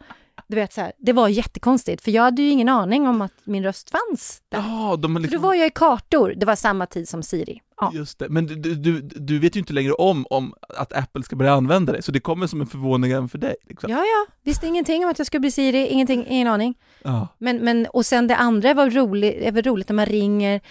Du 0.47 0.55
vet 0.55 0.73
så 0.73 0.81
här, 0.81 0.91
det 0.97 1.13
var 1.13 1.27
jättekonstigt 1.27 2.03
för 2.03 2.11
jag 2.11 2.23
hade 2.23 2.41
ju 2.41 2.49
ingen 2.49 2.69
aning 2.69 3.07
om 3.07 3.21
att 3.21 3.33
min 3.43 3.63
röst 3.63 3.89
fanns 3.89 4.41
där. 4.49 4.57
Ja, 4.57 4.95
de 4.95 5.15
har 5.15 5.21
För 5.21 5.21
liksom... 5.21 5.41
då 5.41 5.47
var 5.47 5.53
jag 5.53 5.67
i 5.67 5.71
kartor, 5.75 6.33
det 6.37 6.45
var 6.45 6.55
samma 6.55 6.85
tid 6.85 7.09
som 7.09 7.23
Siri. 7.23 7.61
Ja. 7.81 7.91
Just 7.93 8.19
det, 8.19 8.29
men 8.29 8.45
du, 8.47 8.75
du, 8.75 9.01
du 9.01 9.39
vet 9.39 9.55
ju 9.55 9.59
inte 9.59 9.73
längre 9.73 9.93
om, 9.93 10.25
om 10.29 10.53
att 10.69 10.93
Apple 10.93 11.23
ska 11.23 11.35
börja 11.35 11.53
använda 11.53 11.93
det, 11.93 12.01
så 12.01 12.11
det 12.11 12.19
kommer 12.19 12.47
som 12.47 12.61
en 12.61 12.67
förvåning 12.67 13.11
även 13.11 13.29
för 13.29 13.37
dig. 13.37 13.55
Liksom. 13.63 13.91
Ja, 13.91 13.97
ja, 13.97 14.25
visste 14.43 14.67
ingenting 14.67 15.03
om 15.05 15.11
att 15.11 15.17
jag 15.17 15.27
skulle 15.27 15.39
bli 15.41 15.51
Siri, 15.51 15.87
ingenting, 15.87 16.25
ingen 16.27 16.47
aning. 16.47 16.75
Ja. 17.03 17.27
Men, 17.37 17.57
men, 17.57 17.85
och 17.85 18.05
sen 18.05 18.27
det 18.27 18.35
andra 18.35 18.73
var 18.73 18.89
roligt, 18.89 19.35
är 19.41 19.51
väl 19.51 19.63
roligt 19.63 19.89
när 19.89 19.93
man 19.95 20.05
ringer 20.05 20.61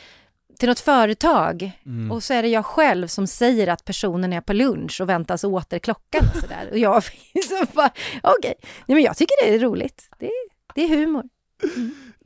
till 0.58 0.68
något 0.68 0.80
företag 0.80 1.72
Mm. 1.86 2.10
och 2.12 2.22
så 2.22 2.34
är 2.34 2.42
det 2.42 2.48
jag 2.48 2.66
själv 2.66 3.06
som 3.06 3.26
säger 3.26 3.66
att 3.68 3.84
personen 3.84 4.32
är 4.32 4.40
på 4.40 4.52
lunch 4.52 5.00
och 5.00 5.08
väntas 5.08 5.44
åter 5.44 5.78
klockan 5.78 6.24
och 6.34 6.40
sådär. 6.40 6.68
Och 6.72 6.78
jag 6.78 7.04
så 7.48 7.66
bara, 7.72 7.90
okej, 8.22 8.54
Nej, 8.86 8.94
men 8.94 9.02
jag 9.02 9.16
tycker 9.16 9.46
det 9.46 9.54
är 9.54 9.58
roligt. 9.58 10.08
Det, 10.18 10.30
det 10.74 10.82
är 10.84 10.88
humor. 10.88 11.22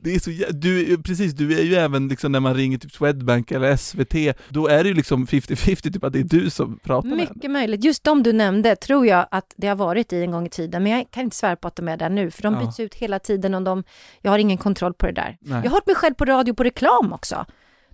Det 0.03 0.15
är 0.15 0.19
så 0.19 0.29
jä- 0.29 0.51
du, 0.51 0.97
precis, 1.03 1.33
du 1.33 1.59
är 1.59 1.63
ju 1.63 1.75
även 1.75 2.07
liksom 2.07 2.31
när 2.31 2.39
man 2.39 2.53
ringer 2.53 2.77
typ 2.77 2.91
Swedbank 2.91 3.51
eller 3.51 3.75
SVT, 3.75 4.35
då 4.49 4.67
är 4.67 4.83
det 4.83 4.89
ju 4.89 4.95
liksom 4.95 5.25
50-50 5.27 5.93
typ 5.93 6.03
att 6.03 6.13
det 6.13 6.19
är 6.19 6.23
du 6.23 6.49
som 6.49 6.79
pratar 6.83 7.09
med 7.09 7.19
henne. 7.19 7.31
Mycket 7.35 7.51
möjligt. 7.51 7.83
Just 7.83 8.03
de 8.03 8.23
du 8.23 8.33
nämnde 8.33 8.75
tror 8.75 9.05
jag 9.07 9.27
att 9.31 9.53
det 9.57 9.67
har 9.67 9.75
varit 9.75 10.13
i 10.13 10.21
en 10.21 10.31
gång 10.31 10.45
i 10.45 10.49
tiden, 10.49 10.83
men 10.83 10.91
jag 10.91 11.11
kan 11.11 11.23
inte 11.23 11.35
svära 11.35 11.55
på 11.55 11.67
att 11.67 11.75
de 11.75 11.87
är 11.87 11.97
där 11.97 12.09
nu, 12.09 12.31
för 12.31 12.41
de 12.43 12.53
Ja. 12.53 12.59
byts 12.65 12.79
ut 12.79 12.95
hela 12.95 13.19
tiden 13.19 13.55
och 13.55 13.61
de, 13.61 13.83
jag 14.21 14.31
har 14.31 14.39
ingen 14.39 14.57
kontroll 14.57 14.93
på 14.93 15.05
det 15.05 15.11
där. 15.11 15.37
Nej. 15.41 15.61
Jag 15.63 15.69
har 15.71 15.77
hört 15.77 15.85
mig 15.87 15.95
själv 15.95 16.13
på 16.13 16.25
radio 16.25 16.53
på 16.53 16.63
reklam 16.63 17.13
också. 17.13 17.45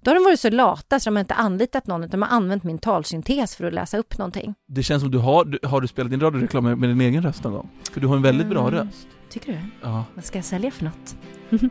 Då 0.01 0.11
har 0.11 0.15
de 0.15 0.23
varit 0.23 0.39
så 0.39 0.49
lata 0.49 0.99
så 0.99 1.09
de 1.09 1.15
har 1.15 1.19
inte 1.21 1.33
anlitat 1.33 1.87
någon, 1.87 2.03
utan 2.03 2.19
de 2.19 2.25
har 2.27 2.35
använt 2.37 2.63
min 2.63 2.77
talsyntes 2.79 3.55
för 3.55 3.65
att 3.67 3.73
läsa 3.73 3.97
upp 3.97 4.17
någonting. 4.17 4.53
Det 4.67 4.83
känns 4.83 5.01
som 5.01 5.11
du 5.11 5.17
har, 5.17 5.45
du, 5.45 5.59
har 5.63 5.81
du 5.81 5.87
spelat 5.87 6.11
in 6.13 6.19
radioreklam 6.19 6.63
med, 6.63 6.77
med 6.77 6.89
din 6.89 7.01
egen 7.01 7.23
röst 7.23 7.43
någon 7.43 7.53
gång? 7.53 7.69
För 7.91 8.01
du 8.01 8.07
har 8.07 8.15
en 8.15 8.21
väldigt 8.21 8.47
bra 8.47 8.67
Mm. 8.67 8.79
röst. 8.79 9.07
Tycker 9.35 9.51
du? 9.51 9.59
Ja. 9.81 10.05
Vad 10.13 10.25
ska 10.25 10.37
jag 10.37 10.45
sälja 10.45 10.71
för 10.71 10.85
något? 10.85 11.15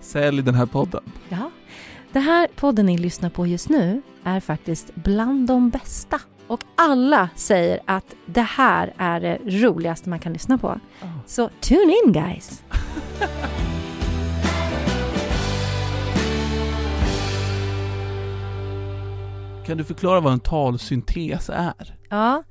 Sälj 0.04 0.42
den 0.42 0.54
här 0.54 0.66
podden. 0.66 1.02
Ja. 1.28 1.50
Det 2.12 2.21
här 2.21 2.49
podden 2.56 2.87
ni 2.87 2.99
lyssnar 2.99 3.30
på 3.30 3.47
just 3.47 3.68
nu 3.68 4.02
är 4.25 4.40
faktiskt 4.40 4.94
bland 4.94 5.47
de 5.47 5.71
bästa. 5.71 6.21
Och 6.47 6.61
alla 6.76 7.28
säger 7.37 7.80
att 7.85 8.14
det 8.26 8.42
här 8.42 8.94
är 8.97 9.21
det 9.21 9.38
roligaste 9.44 10.09
man 10.09 10.18
kan 10.18 10.33
lyssna 10.33 10.59
på. 10.59 10.80
Så 11.26 11.50
tune 11.61 11.94
in 12.04 12.12
guys! 12.12 12.62
Kan 19.66 19.76
du 19.78 19.85
förklara 19.85 20.21
vad 20.21 20.33
en 20.33 20.40
talsyntes 20.40 21.50
är? 21.50 21.97
Ja, 22.09 22.42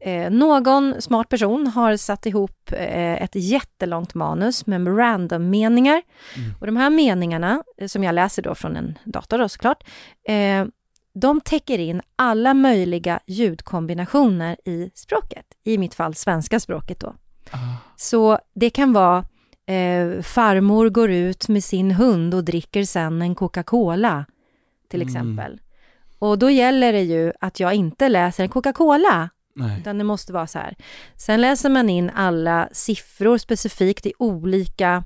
eh, 0.00 0.30
någon 0.30 1.02
smart 1.02 1.28
person 1.28 1.66
har 1.66 1.96
satt 1.96 2.26
ihop 2.26 2.72
eh, 2.72 3.22
ett 3.22 3.34
jättelångt 3.34 4.14
manus 4.14 4.66
med 4.66 4.98
random-meningar. 4.98 6.02
Mm. 6.36 6.50
Och 6.60 6.66
de 6.66 6.76
här 6.76 6.90
meningarna, 6.90 7.62
eh, 7.78 7.86
som 7.86 8.04
jag 8.04 8.14
läser 8.14 8.42
då 8.42 8.54
från 8.54 8.76
en 8.76 8.98
dator 9.04 9.38
då 9.38 9.48
såklart, 9.48 9.84
eh, 10.28 10.66
de 11.14 11.40
täcker 11.40 11.78
in 11.78 12.02
alla 12.16 12.54
möjliga 12.54 13.20
ljudkombinationer 13.26 14.56
i 14.64 14.90
språket. 14.94 15.46
I 15.64 15.78
mitt 15.78 15.94
fall 15.94 16.14
svenska 16.14 16.60
språket 16.60 17.00
då. 17.00 17.14
Ah. 17.50 17.56
Så 17.96 18.38
det 18.54 18.70
kan 18.70 18.92
vara 18.92 19.18
eh, 19.66 20.22
farmor 20.22 20.88
går 20.88 21.10
ut 21.10 21.48
med 21.48 21.64
sin 21.64 21.90
hund 21.90 22.34
och 22.34 22.44
dricker 22.44 22.84
sen 22.84 23.22
en 23.22 23.34
Coca-Cola, 23.34 24.24
till 24.88 25.02
Mm. 25.02 25.08
exempel. 25.08 25.60
Och 26.18 26.38
då 26.38 26.50
gäller 26.50 26.92
det 26.92 27.02
ju 27.02 27.32
att 27.40 27.60
jag 27.60 27.74
inte 27.74 28.08
läser 28.08 28.42
en 28.42 28.48
Coca-Cola, 28.48 29.30
Nej. 29.58 29.80
utan 29.80 29.98
det 29.98 30.04
måste 30.04 30.32
vara 30.32 30.46
så 30.46 30.58
här. 30.58 30.74
Sen 31.16 31.40
läser 31.40 31.68
man 31.70 31.90
in 31.90 32.10
alla 32.10 32.68
siffror 32.72 33.38
specifikt 33.38 34.06
i 34.06 34.12
olika 34.18 35.04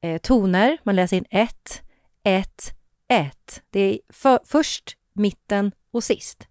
eh, 0.00 0.18
toner. 0.18 0.78
Man 0.82 0.96
läser 0.96 1.16
in 1.16 1.24
ett, 1.30 1.82
ett, 2.24 2.72
ett. 3.08 3.62
Det 3.70 3.80
är 3.80 3.98
för, 4.12 4.38
först, 4.44 4.96
mitten 5.12 5.72
och 5.90 6.04
sist. 6.04 6.46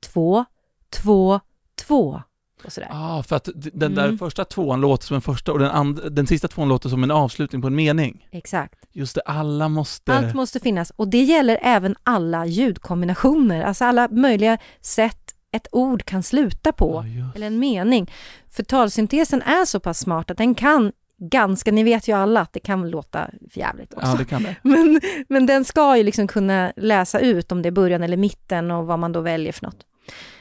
Två, 0.00 0.44
två, 0.90 1.40
två 1.86 2.22
och 2.64 2.72
sådär. 2.72 2.88
Ah, 2.92 3.22
för 3.22 3.36
att 3.36 3.48
den 3.54 3.94
där 3.94 4.04
Mm. 4.04 4.18
första 4.18 4.44
tvåan 4.44 4.80
låter 4.80 5.06
som 5.06 5.14
en 5.14 5.20
första 5.20 5.52
och 5.52 5.58
den, 5.58 5.70
and- 5.70 6.10
den 6.12 6.26
sista 6.26 6.48
tvåan 6.48 6.68
låter 6.68 6.88
som 6.88 7.02
en 7.04 7.10
avslutning 7.10 7.62
på 7.62 7.68
en 7.68 7.74
mening. 7.74 8.28
Exakt. 8.30 8.74
Just 8.92 9.14
det, 9.14 9.20
alla 9.20 9.68
måste... 9.68 10.14
Allt 10.14 10.34
måste 10.34 10.60
finnas 10.60 10.90
och 10.96 11.08
det 11.08 11.22
gäller 11.22 11.58
även 11.62 11.96
alla 12.02 12.46
ljudkombinationer, 12.46 13.62
alltså 13.62 13.84
alla 13.84 14.08
möjliga 14.10 14.58
sätt 14.80 15.19
ett 15.52 15.66
ord 15.72 16.04
kan 16.04 16.22
sluta 16.22 16.72
på, 16.72 17.04
just. 17.06 17.36
eller 17.36 17.46
en 17.46 17.58
mening. 17.58 18.10
För 18.50 18.62
talsyntesen 18.62 19.42
är 19.42 19.64
så 19.64 19.80
pass 19.80 19.98
smart 19.98 20.30
att 20.30 20.38
den 20.38 20.54
kan 20.54 20.92
ganska, 21.20 21.72
ni 21.72 21.82
vet 21.82 22.08
ju 22.08 22.12
alla 22.12 22.40
att 22.40 22.52
det 22.52 22.60
kan 22.60 22.90
låta 22.90 23.30
jävligt 23.52 23.94
också. 23.94 24.06
Ja, 24.06 24.14
det 24.14 24.24
kan 24.24 24.42
det. 24.42 24.56
Men, 24.62 25.00
men 25.28 25.46
den 25.46 25.64
ska 25.64 25.96
ju 25.96 26.02
liksom 26.02 26.26
kunna 26.26 26.72
läsa 26.76 27.20
ut 27.20 27.52
om 27.52 27.62
det 27.62 27.68
är 27.68 27.70
början 27.70 28.02
eller 28.02 28.16
mitten 28.16 28.70
och 28.70 28.86
vad 28.86 28.98
man 28.98 29.12
då 29.12 29.20
väljer 29.20 29.52
för 29.52 29.66
något. 29.66 29.86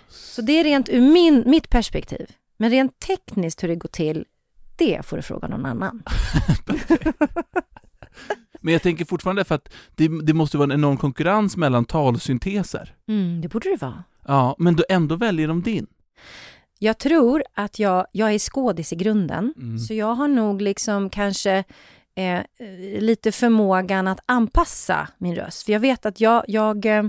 Så 0.09 0.41
det 0.41 0.59
är 0.59 0.63
rent 0.63 0.89
ur 0.89 1.01
min, 1.01 1.43
mitt 1.45 1.69
perspektiv. 1.69 2.31
Men 2.57 2.69
rent 2.69 2.99
tekniskt 2.99 3.63
hur 3.63 3.67
det 3.67 3.75
går 3.75 3.89
till, 3.89 4.25
det 4.75 5.05
får 5.05 5.17
du 5.17 5.23
fråga 5.23 5.47
någon 5.47 5.65
annan. 5.65 6.03
Men 8.61 8.73
jag 8.73 8.81
tänker 8.81 9.05
fortfarande 9.05 9.43
för 9.43 9.55
att 9.55 9.69
det, 9.95 10.09
det 10.23 10.33
måste 10.33 10.57
vara 10.57 10.65
en 10.65 10.71
enorm 10.71 10.97
konkurrens 10.97 11.57
mellan 11.57 11.85
talsynteser. 11.85 12.95
Mm, 13.07 13.41
det 13.41 13.47
borde 13.47 13.69
det 13.69 13.81
vara. 13.81 14.03
Ja, 14.29 14.55
men 14.59 14.75
då 14.75 14.83
ändå 14.89 15.15
väljer 15.15 15.47
de 15.47 15.61
din. 15.61 15.87
Jag 16.79 16.97
tror 16.97 17.43
att 17.53 17.79
jag, 17.79 18.05
jag 18.11 18.33
är 18.33 18.39
skådis 18.39 18.93
i 18.93 18.95
grunden, 18.95 19.53
Mm. 19.57 19.79
så 19.79 19.93
jag 19.93 20.13
har 20.13 20.27
nog 20.27 20.61
liksom 20.61 21.09
kanske 21.09 21.63
eh, 22.15 22.41
lite 22.99 23.31
förmågan 23.31 24.07
att 24.07 24.19
anpassa 24.25 25.07
min 25.17 25.35
röst. 25.35 25.63
För 25.65 25.71
jag 25.73 25.79
vet 25.79 26.05
att 26.05 26.21
jag, 26.21 26.43
jag 26.47 26.85
eh, 26.85 27.03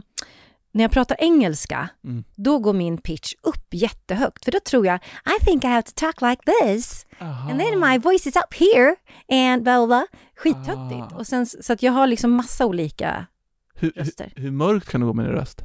när 0.72 0.84
jag 0.84 0.90
pratar 0.90 1.16
engelska, 1.20 1.88
Mm. 2.04 2.24
då 2.36 2.58
går 2.58 2.72
min 2.72 2.98
pitch 2.98 3.34
upp 3.42 3.66
jättehögt. 3.74 4.44
För 4.44 4.52
då 4.52 4.58
tror 4.60 4.86
jag, 4.86 4.96
I 5.40 5.44
think 5.44 5.64
I 5.64 5.66
have 5.66 5.82
to 5.82 5.92
talk 5.94 6.20
like 6.22 6.42
this. 6.42 7.06
Aha. 7.20 7.50
And 7.50 7.60
then 7.60 7.80
my 7.80 7.98
voice 7.98 8.26
is 8.26 8.36
up 8.36 8.54
here. 8.54 8.94
And 9.28 9.62
blah, 9.62 9.76
blah, 9.76 9.86
blah. 9.86 10.02
Skittuttigt. 10.36 11.12
Ah. 11.12 11.16
Och 11.18 11.26
sen, 11.26 11.46
så 11.46 11.72
att 11.72 11.82
jag 11.82 11.92
har 11.92 12.06
liksom 12.06 12.30
massa 12.32 12.66
olika 12.66 13.26
hur, 13.74 13.90
röster. 13.90 14.32
hur, 14.36 14.42
hur 14.42 14.50
mörkt 14.50 14.88
kan 14.88 15.00
det 15.00 15.06
gå 15.06 15.12
med 15.12 15.24
din 15.24 15.32
röst? 15.34 15.64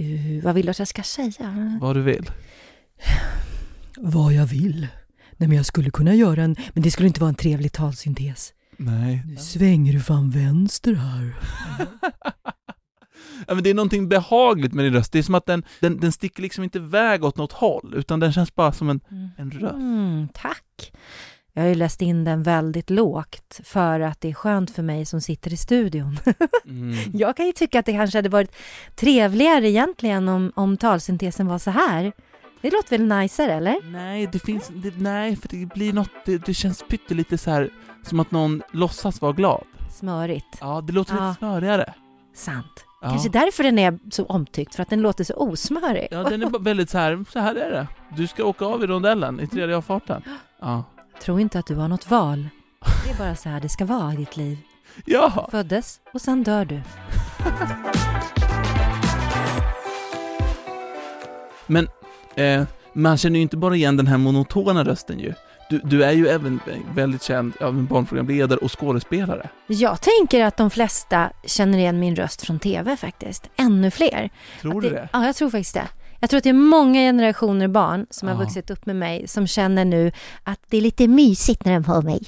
Uh, 0.00 0.44
vad 0.44 0.54
vill 0.54 0.66
du 0.66 0.70
att 0.70 0.78
jag 0.78 0.88
ska 0.88 1.02
säga? 1.02 1.78
Vad 1.80 1.96
du 1.96 2.02
vill. 2.02 2.30
Vad 3.96 4.32
jag 4.32 4.46
vill. 4.46 4.86
Nej 5.36 5.48
men 5.48 5.56
jag 5.56 5.66
skulle 5.66 5.90
kunna 5.90 6.14
göra 6.14 6.42
en, 6.42 6.56
men 6.72 6.82
det 6.82 6.90
skulle 6.90 7.08
inte 7.08 7.20
vara 7.20 7.28
en 7.28 7.34
trevlig 7.34 7.72
talsyntes. 7.72 8.52
Nej. 8.76 9.22
Nu 9.26 9.36
svänger 9.36 9.92
du 9.92 10.00
fan 10.00 10.30
vänster 10.30 10.94
här. 10.94 11.34
Ja, 13.46 13.54
men 13.54 13.64
det 13.64 13.70
är 13.70 13.74
någonting 13.74 14.08
behagligt 14.08 14.72
med 14.72 14.84
din 14.84 14.92
röst. 14.92 15.12
Det 15.12 15.18
är 15.18 15.22
som 15.22 15.34
att 15.34 15.46
den, 15.46 15.62
den, 15.80 16.00
den 16.00 16.12
sticker 16.12 16.42
liksom 16.42 16.64
inte 16.64 16.78
iväg 16.78 17.24
åt 17.24 17.36
något 17.36 17.52
håll, 17.52 17.94
utan 17.96 18.20
den 18.20 18.32
känns 18.32 18.54
bara 18.54 18.72
som 18.72 18.90
en, 18.90 19.00
en 19.36 19.50
röst. 19.50 19.74
Mm, 19.74 20.28
tack. 20.34 20.92
Jag 21.58 21.62
har 21.64 21.68
ju 21.68 21.74
läst 21.74 22.02
in 22.02 22.24
den 22.24 22.42
väldigt 22.42 22.90
lågt 22.90 23.60
för 23.64 24.00
att 24.00 24.20
det 24.20 24.28
är 24.30 24.34
skönt 24.34 24.70
för 24.70 24.82
mig 24.82 25.06
som 25.06 25.20
sitter 25.20 25.52
i 25.52 25.56
studion. 25.56 26.18
Mm. 26.64 26.96
Jag 27.12 27.36
kan 27.36 27.46
ju 27.46 27.52
tycka 27.52 27.78
att 27.80 27.86
det 27.86 27.92
kanske 27.92 28.18
hade 28.18 28.28
varit 28.28 28.56
trevligare 28.96 29.68
egentligen 29.70 30.28
om, 30.28 30.52
om 30.54 30.76
talsyntesen 30.76 31.46
var 31.46 31.58
så 31.58 31.70
här. 31.70 32.12
Det 32.60 32.70
låter 32.70 32.98
väl 32.98 33.06
najsare, 33.06 33.52
eller? 33.52 33.76
Nej, 33.92 34.28
det 34.32 34.38
finns, 34.38 34.68
det, 34.74 34.92
nej, 34.96 35.36
för 35.36 35.48
det 35.48 35.66
blir 35.66 35.92
något, 35.92 36.10
det, 36.24 36.38
det 36.46 36.54
känns 36.54 36.84
pyttelite 36.88 37.38
så 37.38 37.50
här 37.50 37.70
som 38.02 38.20
att 38.20 38.30
någon 38.30 38.62
låtsas 38.72 39.20
vara 39.20 39.32
glad. 39.32 39.64
Smörigt. 39.98 40.58
Ja, 40.60 40.80
det 40.86 40.92
låter 40.92 41.16
Ja. 41.16 41.28
lite 41.28 41.38
smörigare. 41.38 41.94
Sant. 42.34 42.84
Ja. 43.02 43.08
Kanske 43.08 43.28
därför 43.28 43.62
den 43.64 43.78
är 43.78 43.98
så 44.10 44.24
omtyckt, 44.24 44.74
för 44.74 44.82
att 44.82 44.90
den 44.90 45.00
låter 45.02 45.24
så 45.24 45.34
osmörig. 45.34 46.08
Ja, 46.10 46.22
den 46.22 46.42
är 46.42 46.58
väldigt 46.58 46.90
så 46.90 46.98
här, 46.98 47.24
så 47.32 47.38
här 47.38 47.54
är 47.54 47.70
det. 47.70 47.86
Du 48.16 48.26
ska 48.26 48.44
åka 48.44 48.64
av 48.64 48.84
i 48.84 48.86
rondellen 48.86 49.40
i 49.40 49.46
tredje 49.46 49.76
avfarten. 49.76 50.22
Ja. 50.60 50.84
Tro 51.22 51.40
inte 51.40 51.58
att 51.58 51.66
du 51.66 51.74
har 51.74 51.88
något 51.88 52.10
val. 52.10 52.48
Det 53.04 53.10
är 53.10 53.18
bara 53.18 53.34
så 53.36 53.48
här 53.48 53.60
det 53.60 53.68
ska 53.68 53.84
vara 53.84 54.12
i 54.12 54.16
ditt 54.16 54.36
liv. 54.36 54.58
Ja! 55.04 55.48
Föddes 55.50 56.00
och 56.12 56.20
sen 56.20 56.42
dör 56.42 56.64
du. 56.64 56.80
Men 61.66 61.88
eh, 62.34 62.64
man 62.92 63.16
känner 63.16 63.36
ju 63.36 63.42
inte 63.42 63.56
bara 63.56 63.76
igen 63.76 63.96
den 63.96 64.06
här 64.06 64.18
monotona 64.18 64.84
rösten 64.84 65.18
ju. 65.18 65.34
Du, 65.70 65.78
du 65.84 66.04
är 66.04 66.12
ju 66.12 66.28
även 66.28 66.60
väldigt 66.94 67.22
känd 67.22 67.52
av 67.60 67.68
en 67.68 67.86
barnprogramledare 67.86 68.58
och 68.58 68.80
skådespelare. 68.80 69.48
Jag 69.66 70.00
tänker 70.00 70.44
att 70.44 70.56
de 70.56 70.70
flesta 70.70 71.30
känner 71.44 71.78
igen 71.78 72.00
min 72.00 72.16
röst 72.16 72.46
från 72.46 72.58
TV 72.58 72.96
faktiskt. 72.96 73.50
Ännu 73.56 73.90
fler. 73.90 74.30
Tror 74.60 74.76
Att 74.76 74.82
du 74.82 74.88
det, 74.88 74.94
det? 74.94 75.08
Ja, 75.12 75.26
jag 75.26 75.36
tror 75.36 75.50
faktiskt 75.50 75.74
det. 75.74 75.88
Jag 76.20 76.30
tror 76.30 76.38
att 76.38 76.44
det 76.44 76.50
är 76.50 76.54
många 76.54 77.00
generationer 77.00 77.68
barn 77.68 78.06
som 78.10 78.28
har 78.28 78.34
Ja. 78.34 78.40
vuxit 78.40 78.70
upp 78.70 78.86
med 78.86 78.96
mig 78.96 79.28
som 79.28 79.46
känner 79.46 79.84
nu 79.84 80.12
att 80.42 80.60
det 80.68 80.76
är 80.76 80.80
lite 80.80 81.08
mysigt 81.08 81.64
när 81.64 81.72
de 81.74 81.84
hör 81.84 82.02
mig. 82.02 82.20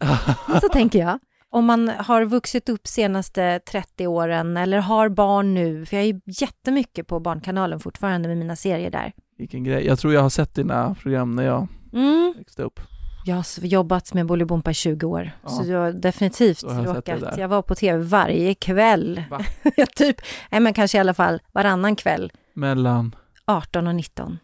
Så 0.60 0.68
tänker 0.68 0.98
jag. 0.98 1.18
Om 1.50 1.64
man 1.64 1.88
har 1.88 2.24
vuxit 2.24 2.68
upp 2.68 2.86
senaste 2.86 3.60
30 3.70 4.06
åren 4.06 4.56
eller 4.56 4.78
har 4.78 5.08
barn 5.08 5.54
nu, 5.54 5.86
för 5.86 5.96
jag 5.96 6.04
är 6.04 6.12
ju 6.12 6.20
jättemycket 6.26 7.06
på 7.06 7.20
Barnkanalen 7.20 7.80
fortfarande 7.80 8.28
med 8.28 8.36
mina 8.36 8.56
serier 8.56 8.90
där. 8.90 9.12
Vilken 9.38 9.64
grej. 9.64 9.86
Jag 9.86 9.98
tror 9.98 10.14
jag 10.14 10.20
har 10.22 10.30
sett 10.30 10.54
dina 10.54 10.94
program 10.94 11.32
när 11.36 11.42
jag 11.42 11.68
Mm. 11.92 12.34
växte 12.38 12.62
upp. 12.62 12.80
Jag 13.24 13.36
har 13.36 13.44
jobbat 13.66 14.14
med 14.14 14.26
Bolibompa 14.26 14.70
i 14.70 14.74
20 14.74 15.06
år, 15.06 15.30
Ja. 15.42 15.48
så 15.48 15.70
jag 15.70 15.78
har 15.78 15.92
definitivt 15.92 16.62
har 16.62 16.82
råkat. 16.82 17.38
Jag 17.38 17.48
var 17.48 17.62
på 17.62 17.74
TV 17.74 17.98
varje 18.04 18.54
kväll. 18.54 19.22
Va? 19.30 19.40
typ, 19.96 20.16
nej 20.50 20.60
men 20.60 20.74
kanske 20.74 20.98
i 20.98 21.00
alla 21.00 21.14
fall 21.14 21.40
varannan 21.52 21.96
kväll. 21.96 22.32
Mellan... 22.54 23.14
18 23.48 23.86
och 23.86 23.94
19. 23.94 24.38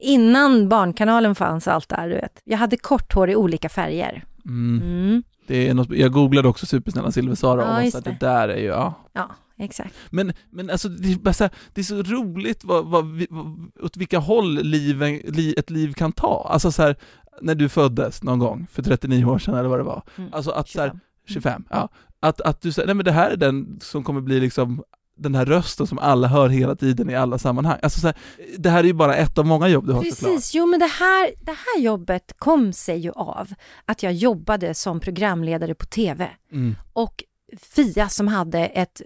Innan 0.00 0.68
Barnkanalen 0.68 1.34
fanns 1.34 1.68
allt 1.68 1.88
där, 1.88 2.08
du 2.08 2.14
vet. 2.14 2.40
Jag 2.44 2.58
hade 2.58 2.76
kort 2.76 3.12
hår 3.14 3.30
i 3.30 3.36
olika 3.36 3.68
färger. 3.68 4.24
Mm, 4.44 4.82
Mm. 4.82 5.22
det 5.46 5.68
är 5.68 5.74
något, 5.74 5.90
jag 5.90 6.12
googlade 6.12 6.48
också 6.48 6.66
Supersnälla 6.66 7.10
Silver-Sara 7.10 7.62
Ja, 7.62 7.86
och 7.86 7.92
så 7.92 7.98
att 7.98 8.04
det 8.04 8.10
det. 8.10 8.26
där 8.26 8.48
är 8.48 8.56
ju, 8.56 8.64
ja. 8.66 8.94
Ja, 9.12 9.30
exakt. 9.58 9.94
Men, 10.10 10.32
men 10.50 10.70
alltså 10.70 10.88
det 10.88 11.28
är, 11.28 11.32
så 11.32 11.44
här, 11.44 11.50
det 11.74 11.80
är 11.80 11.84
så 11.84 12.02
roligt 12.02 12.64
vad, 12.64 12.86
vad, 12.86 13.26
vad, 13.30 13.70
åt 13.82 13.96
vilka 13.96 14.18
håll 14.18 14.54
liven, 14.62 15.16
li, 15.16 15.54
ett 15.56 15.70
liv 15.70 15.92
kan 15.92 16.12
ta. 16.12 16.48
Alltså 16.52 16.72
så 16.72 16.82
här, 16.82 16.96
när 17.40 17.54
du 17.54 17.68
föddes 17.68 18.22
någon 18.22 18.38
gång 18.38 18.66
för 18.72 18.82
39 18.82 19.24
år 19.24 19.38
sedan 19.38 19.54
eller 19.54 19.68
vad 19.68 19.78
det 19.78 19.84
var. 19.84 20.02
Mm. 20.16 20.30
Alltså 20.32 20.50
att 20.50 20.68
så 20.68 20.80
här, 20.80 20.88
25. 20.88 21.00
25, 21.26 21.64
ja. 21.70 21.88
Att, 22.20 22.40
att 22.40 22.60
du 22.62 22.72
säger, 22.72 22.86
nej 22.86 22.94
men 22.94 23.04
det 23.04 23.12
här 23.12 23.30
är 23.30 23.36
den 23.36 23.78
som 23.82 24.04
kommer 24.04 24.20
bli 24.20 24.40
liksom 24.40 24.82
den 25.18 25.34
här 25.34 25.44
rösten 25.44 25.86
som 25.86 25.98
alla 25.98 26.28
hör 26.28 26.48
hela 26.48 26.76
tiden 26.76 27.10
i 27.10 27.14
alla 27.14 27.38
sammanhang. 27.38 27.78
Alltså 27.82 28.00
så 28.00 28.06
här, 28.06 28.16
det 28.58 28.70
här 28.70 28.78
är 28.80 28.84
ju 28.84 28.92
bara 28.92 29.16
ett 29.16 29.38
av 29.38 29.46
många 29.46 29.68
jobb 29.68 29.86
du 29.86 29.92
har 29.92 30.02
såklart. 30.04 30.32
Precis, 30.34 30.54
jo 30.54 30.66
men 30.66 30.80
det 30.80 30.86
här, 30.86 31.30
det 31.40 31.52
här 31.52 31.82
jobbet 31.82 32.32
kom 32.38 32.72
sig 32.72 32.98
ju 32.98 33.10
av 33.12 33.54
att 33.84 34.02
jag 34.02 34.12
jobbade 34.12 34.74
som 34.74 35.00
programledare 35.00 35.74
på 35.74 35.86
TV. 35.86 36.30
Mm. 36.52 36.74
Och 36.92 37.24
Fia 37.58 38.08
som 38.08 38.28
hade 38.28 38.58
ett, 38.66 39.02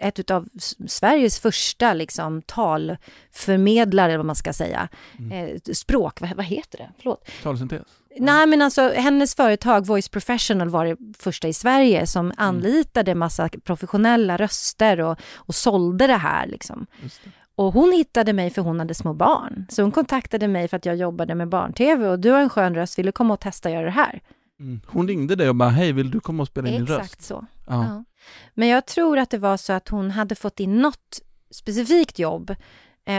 ett 0.00 0.30
av 0.30 0.48
Sveriges 0.86 1.38
första 1.40 1.94
liksom, 1.94 2.42
talförmedlare, 2.42 4.06
eller 4.08 4.16
vad 4.16 4.26
man 4.26 4.36
ska 4.36 4.52
säga, 4.52 4.88
Mm. 5.18 5.32
eh, 5.32 5.60
språk, 5.74 6.20
vad, 6.20 6.36
vad 6.36 6.44
heter 6.46 6.78
det? 6.78 6.90
Förlåt. 6.98 7.26
Talsyntes. 7.42 7.82
Nej 8.18 8.46
men 8.46 8.62
alltså 8.62 8.88
hennes 8.88 9.34
företag 9.34 9.86
Voice 9.86 10.08
Professional 10.08 10.68
var 10.68 10.84
det 10.84 10.96
första 11.18 11.48
i 11.48 11.52
Sverige 11.52 12.06
som 12.06 12.32
anlitade 12.36 13.14
massa 13.14 13.48
professionella 13.64 14.36
röster 14.36 15.00
och, 15.00 15.18
och 15.34 15.54
sålde 15.54 16.06
det 16.06 16.16
här 16.16 16.46
liksom. 16.46 16.86
Det. 17.00 17.30
Och 17.56 17.72
hon 17.72 17.92
hittade 17.92 18.32
mig 18.32 18.50
för 18.50 18.62
hon 18.62 18.78
hade 18.78 18.94
små 18.94 19.14
barn. 19.14 19.66
Så 19.68 19.82
hon 19.82 19.90
kontaktade 19.90 20.48
mig 20.48 20.68
för 20.68 20.76
att 20.76 20.86
jag 20.86 20.96
jobbade 20.96 21.34
med 21.34 21.48
barn-tv 21.48 22.08
och 22.08 22.18
du 22.18 22.30
har 22.30 22.40
en 22.40 22.48
skön 22.48 22.74
röst, 22.74 22.98
vill 22.98 23.06
du 23.06 23.12
komma 23.12 23.34
och 23.34 23.40
testa 23.40 23.70
göra 23.70 23.84
det 23.84 23.90
här? 23.90 24.20
Mm. 24.60 24.80
Hon 24.86 25.08
ringde 25.08 25.36
dig 25.36 25.48
och 25.48 25.56
bara, 25.56 25.68
hej 25.68 25.92
vill 25.92 26.10
du 26.10 26.20
komma 26.20 26.42
och 26.42 26.48
spela 26.48 26.68
in 26.68 26.74
din 26.74 26.86
röst? 26.86 27.00
Exakt 27.00 27.22
så. 27.22 27.46
Ja. 27.66 27.84
Ja. 27.84 28.04
Men 28.54 28.68
jag 28.68 28.86
tror 28.86 29.18
att 29.18 29.30
det 29.30 29.38
var 29.38 29.56
så 29.56 29.72
att 29.72 29.88
hon 29.88 30.10
hade 30.10 30.34
fått 30.34 30.60
in 30.60 30.78
något 30.78 31.20
specifikt 31.50 32.18
jobb 32.18 32.54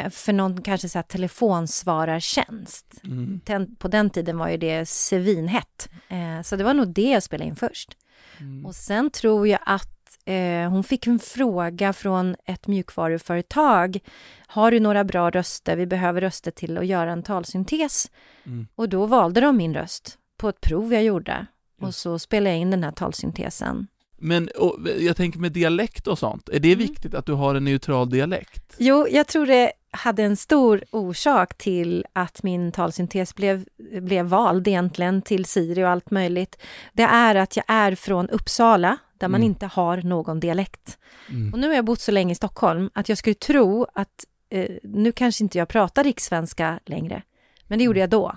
för 0.10 0.34
någon 0.34 0.62
kanske 0.62 0.89
så 0.89 0.98
här 0.98 1.04
telefonsvarartjänst. 1.04 3.01
Mm. 3.04 3.75
På 3.77 3.88
den 3.88 4.10
tiden 4.10 4.38
var 4.38 4.50
ju 4.50 4.58
det 4.58 4.89
svinhett. 4.89 5.89
Eh, 6.08 6.42
så 6.42 6.56
det 6.56 6.63
var 6.63 6.74
nog 6.74 6.88
det 6.88 7.12
jag 7.12 7.24
spelade 7.24 7.50
in 7.50 7.56
först. 7.56 7.98
Mm. 8.39 8.65
Och 8.65 8.75
sen 8.75 9.10
tror 9.10 9.48
jag 9.48 9.60
att 9.65 10.18
eh, 10.25 10.70
hon 10.70 10.84
fick 10.84 11.08
en 11.08 11.20
fråga 11.20 11.94
från 11.94 12.36
ett 12.46 12.68
mjukvaruföretag. 12.68 14.00
Har 14.48 14.72
du 14.72 14.80
några 14.80 15.04
bra 15.04 15.30
röster? 15.30 15.77
Vi 15.77 15.86
behöver 15.86 16.22
röster 16.22 16.51
till 16.51 16.77
att 16.77 16.86
göra 16.86 17.12
en 17.12 17.24
talsyntes. 17.24 18.12
Mm. 18.46 18.68
Och 18.75 18.89
då 18.89 19.06
valde 19.06 19.42
de 19.42 19.58
min 19.58 19.74
röst 19.74 20.18
på 20.38 20.50
ett 20.50 20.62
prov 20.62 20.94
jag 20.94 21.04
gjorde. 21.04 21.46
Och 21.82 21.96
så 21.96 22.20
spelade 22.20 22.50
jag 22.50 22.60
in 22.60 22.72
den 22.72 22.84
här 22.84 22.92
talsyntesen. 22.92 23.88
Men 24.27 24.50
och, 24.58 24.77
jag 25.00 25.17
tänker 25.17 25.39
med 25.39 25.51
dialekt 25.51 26.08
och 26.08 26.20
sånt, 26.20 26.50
är 26.50 26.60
det 26.60 26.67
Mm. 26.74 26.79
viktigt 26.79 27.13
att 27.13 27.25
du 27.25 27.34
har 27.34 27.55
en 27.55 27.63
neutral 27.63 28.10
dialekt? 28.10 28.75
Jo, 28.77 29.08
jag 29.12 29.27
tror 29.27 29.46
det 29.46 29.72
hade 29.91 30.24
en 30.24 30.38
stor 30.38 30.84
orsak 30.91 31.58
till 31.58 32.05
att 32.13 32.44
min 32.44 32.72
talsyntes 32.72 33.36
blev, 33.36 33.65
blev 34.01 34.25
vald 34.25 34.67
egentligen 34.67 35.22
till 35.22 35.46
Siri 35.46 35.84
och 35.84 35.89
allt 35.89 36.12
möjligt. 36.12 36.58
Det 36.94 37.03
är 37.03 37.36
att 37.36 37.55
jag 37.58 37.65
är 37.67 37.96
från 37.96 38.29
Uppsala, 38.29 38.98
där 39.17 39.27
man 39.27 39.41
Mm. 39.41 39.51
inte 39.51 39.65
har 39.65 39.98
någon 39.98 40.39
dialekt. 40.39 40.98
Mm. 41.29 41.53
Och 41.53 41.60
nu 41.60 41.67
har 41.67 41.75
jag 41.75 41.86
bott 41.86 42.00
så 42.01 42.12
länge 42.12 42.32
i 42.32 42.36
Stockholm 42.36 42.89
att 42.94 43.10
jag 43.10 43.17
skulle 43.17 43.34
tro 43.34 43.88
att 43.94 44.25
eh, 44.50 44.72
nu 44.84 45.12
kanske 45.12 45.44
inte 45.44 45.58
jag 45.58 45.67
pratar 45.67 46.03
rikssvenska 46.03 46.79
längre. 46.86 47.22
Men 47.67 47.79
det 47.79 47.86
gjorde 47.86 48.00
jag 48.00 48.10
då. 48.10 48.36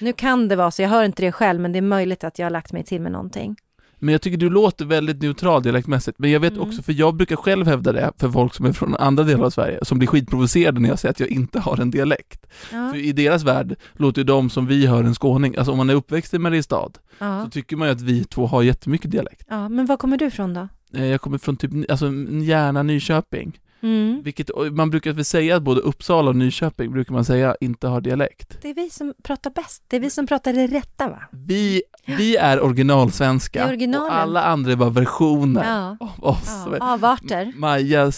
Nu 0.00 0.12
kan 0.12 0.48
det 0.48 0.56
vara 0.56 0.70
så, 0.70 0.82
jag 0.82 0.88
hör 0.88 1.04
inte 1.04 1.22
det 1.22 1.32
själv, 1.32 1.60
men 1.60 1.72
det 1.72 1.78
är 1.78 1.82
möjligt 1.82 2.24
att 2.24 2.38
jag 2.38 2.46
har 2.46 2.50
lagt 2.50 2.72
mig 2.72 2.84
till 2.84 3.00
med 3.00 3.12
någonting. 3.12 3.56
Men 4.02 4.12
jag 4.12 4.22
tycker 4.22 4.36
du 4.38 4.50
låter 4.50 4.84
väldigt 4.84 5.22
neutral 5.22 5.62
dialektmässigt, 5.62 6.18
men 6.18 6.30
jag 6.30 6.40
vet 6.40 6.52
Mm. 6.52 6.62
också, 6.68 6.82
för 6.82 6.92
jag 6.92 7.14
brukar 7.16 7.36
själv 7.36 7.66
hävda 7.66 7.92
det 7.92 8.12
för 8.18 8.28
folk 8.30 8.54
som 8.54 8.66
är 8.66 8.72
från 8.72 8.96
andra 8.96 9.24
delar 9.24 9.44
av 9.44 9.50
Sverige, 9.50 9.78
som 9.82 9.98
blir 9.98 10.08
skitprovocerade 10.08 10.80
när 10.80 10.88
jag 10.88 10.98
säger 10.98 11.10
att 11.10 11.20
jag 11.20 11.28
inte 11.28 11.60
har 11.60 11.80
en 11.80 11.90
dialekt. 11.90 12.46
Ja, 12.72 12.90
För 12.92 12.98
i 12.98 13.12
deras 13.12 13.42
värld 13.42 13.76
låter 13.92 14.20
ju 14.20 14.24
de 14.24 14.50
som 14.50 14.66
vi 14.66 14.86
hör 14.86 15.04
en 15.04 15.14
skåning, 15.14 15.56
alltså 15.56 15.72
om 15.72 15.78
man 15.78 15.90
är 15.90 15.94
uppväxt 15.94 16.34
i 16.34 16.38
Mariestad, 16.38 16.90
ja, 17.18 17.44
så 17.44 17.50
tycker 17.50 17.76
man 17.76 17.88
ju 17.88 17.92
att 17.92 18.00
vi 18.00 18.24
två 18.24 18.46
har 18.46 18.62
jättemycket 18.62 19.10
dialekt. 19.10 19.42
ja, 19.48 19.68
men 19.68 19.86
var 19.86 19.96
kommer 19.96 20.16
du 20.18 20.24
ifrån 20.26 20.54
då? 20.54 20.68
Eh, 20.94 21.04
Jag 21.06 21.20
kommer 21.20 21.38
från 21.38 21.56
typ, 21.56 21.70
alltså 21.90 22.06
Järna, 22.42 22.82
Nyköping, 22.82 23.58
Mm. 23.82 24.22
vilket, 24.24 24.50
man 24.72 24.90
brukar 24.90 25.12
väl 25.12 25.24
säga 25.24 25.56
att 25.56 25.62
både 25.62 25.80
Uppsala 25.80 26.28
och 26.30 26.36
Nyköping 26.36 26.92
brukar 26.92 27.12
man 27.14 27.24
säga 27.24 27.56
inte 27.60 27.86
har 27.88 28.00
dialekt. 28.00 28.58
Det 28.62 28.70
är 28.70 28.74
vi 28.74 28.90
som 28.90 29.14
pratar 29.22 29.50
bäst. 29.50 29.82
Det 29.88 29.96
är 29.96 30.00
vi 30.00 30.10
som 30.10 30.26
pratar 30.26 30.52
det 30.52 30.66
rätta, 30.66 31.08
va? 31.08 31.22
Vi, 31.30 31.82
vi 32.06 32.36
är 32.36 32.60
originalsvenska, 32.60 33.62
är 33.64 33.68
originalen. 33.68 34.06
och 34.06 34.14
alla 34.14 34.42
andra 34.44 34.72
är 34.72 34.76
bara 34.76 34.90
versioner 34.90 35.64
Ja. 35.64 35.96
av 36.00 36.24
oss. 36.24 36.66
ja. 36.78 36.92
Avarter. 36.94 37.52
Maja 37.56 38.02
eh, 38.06 38.10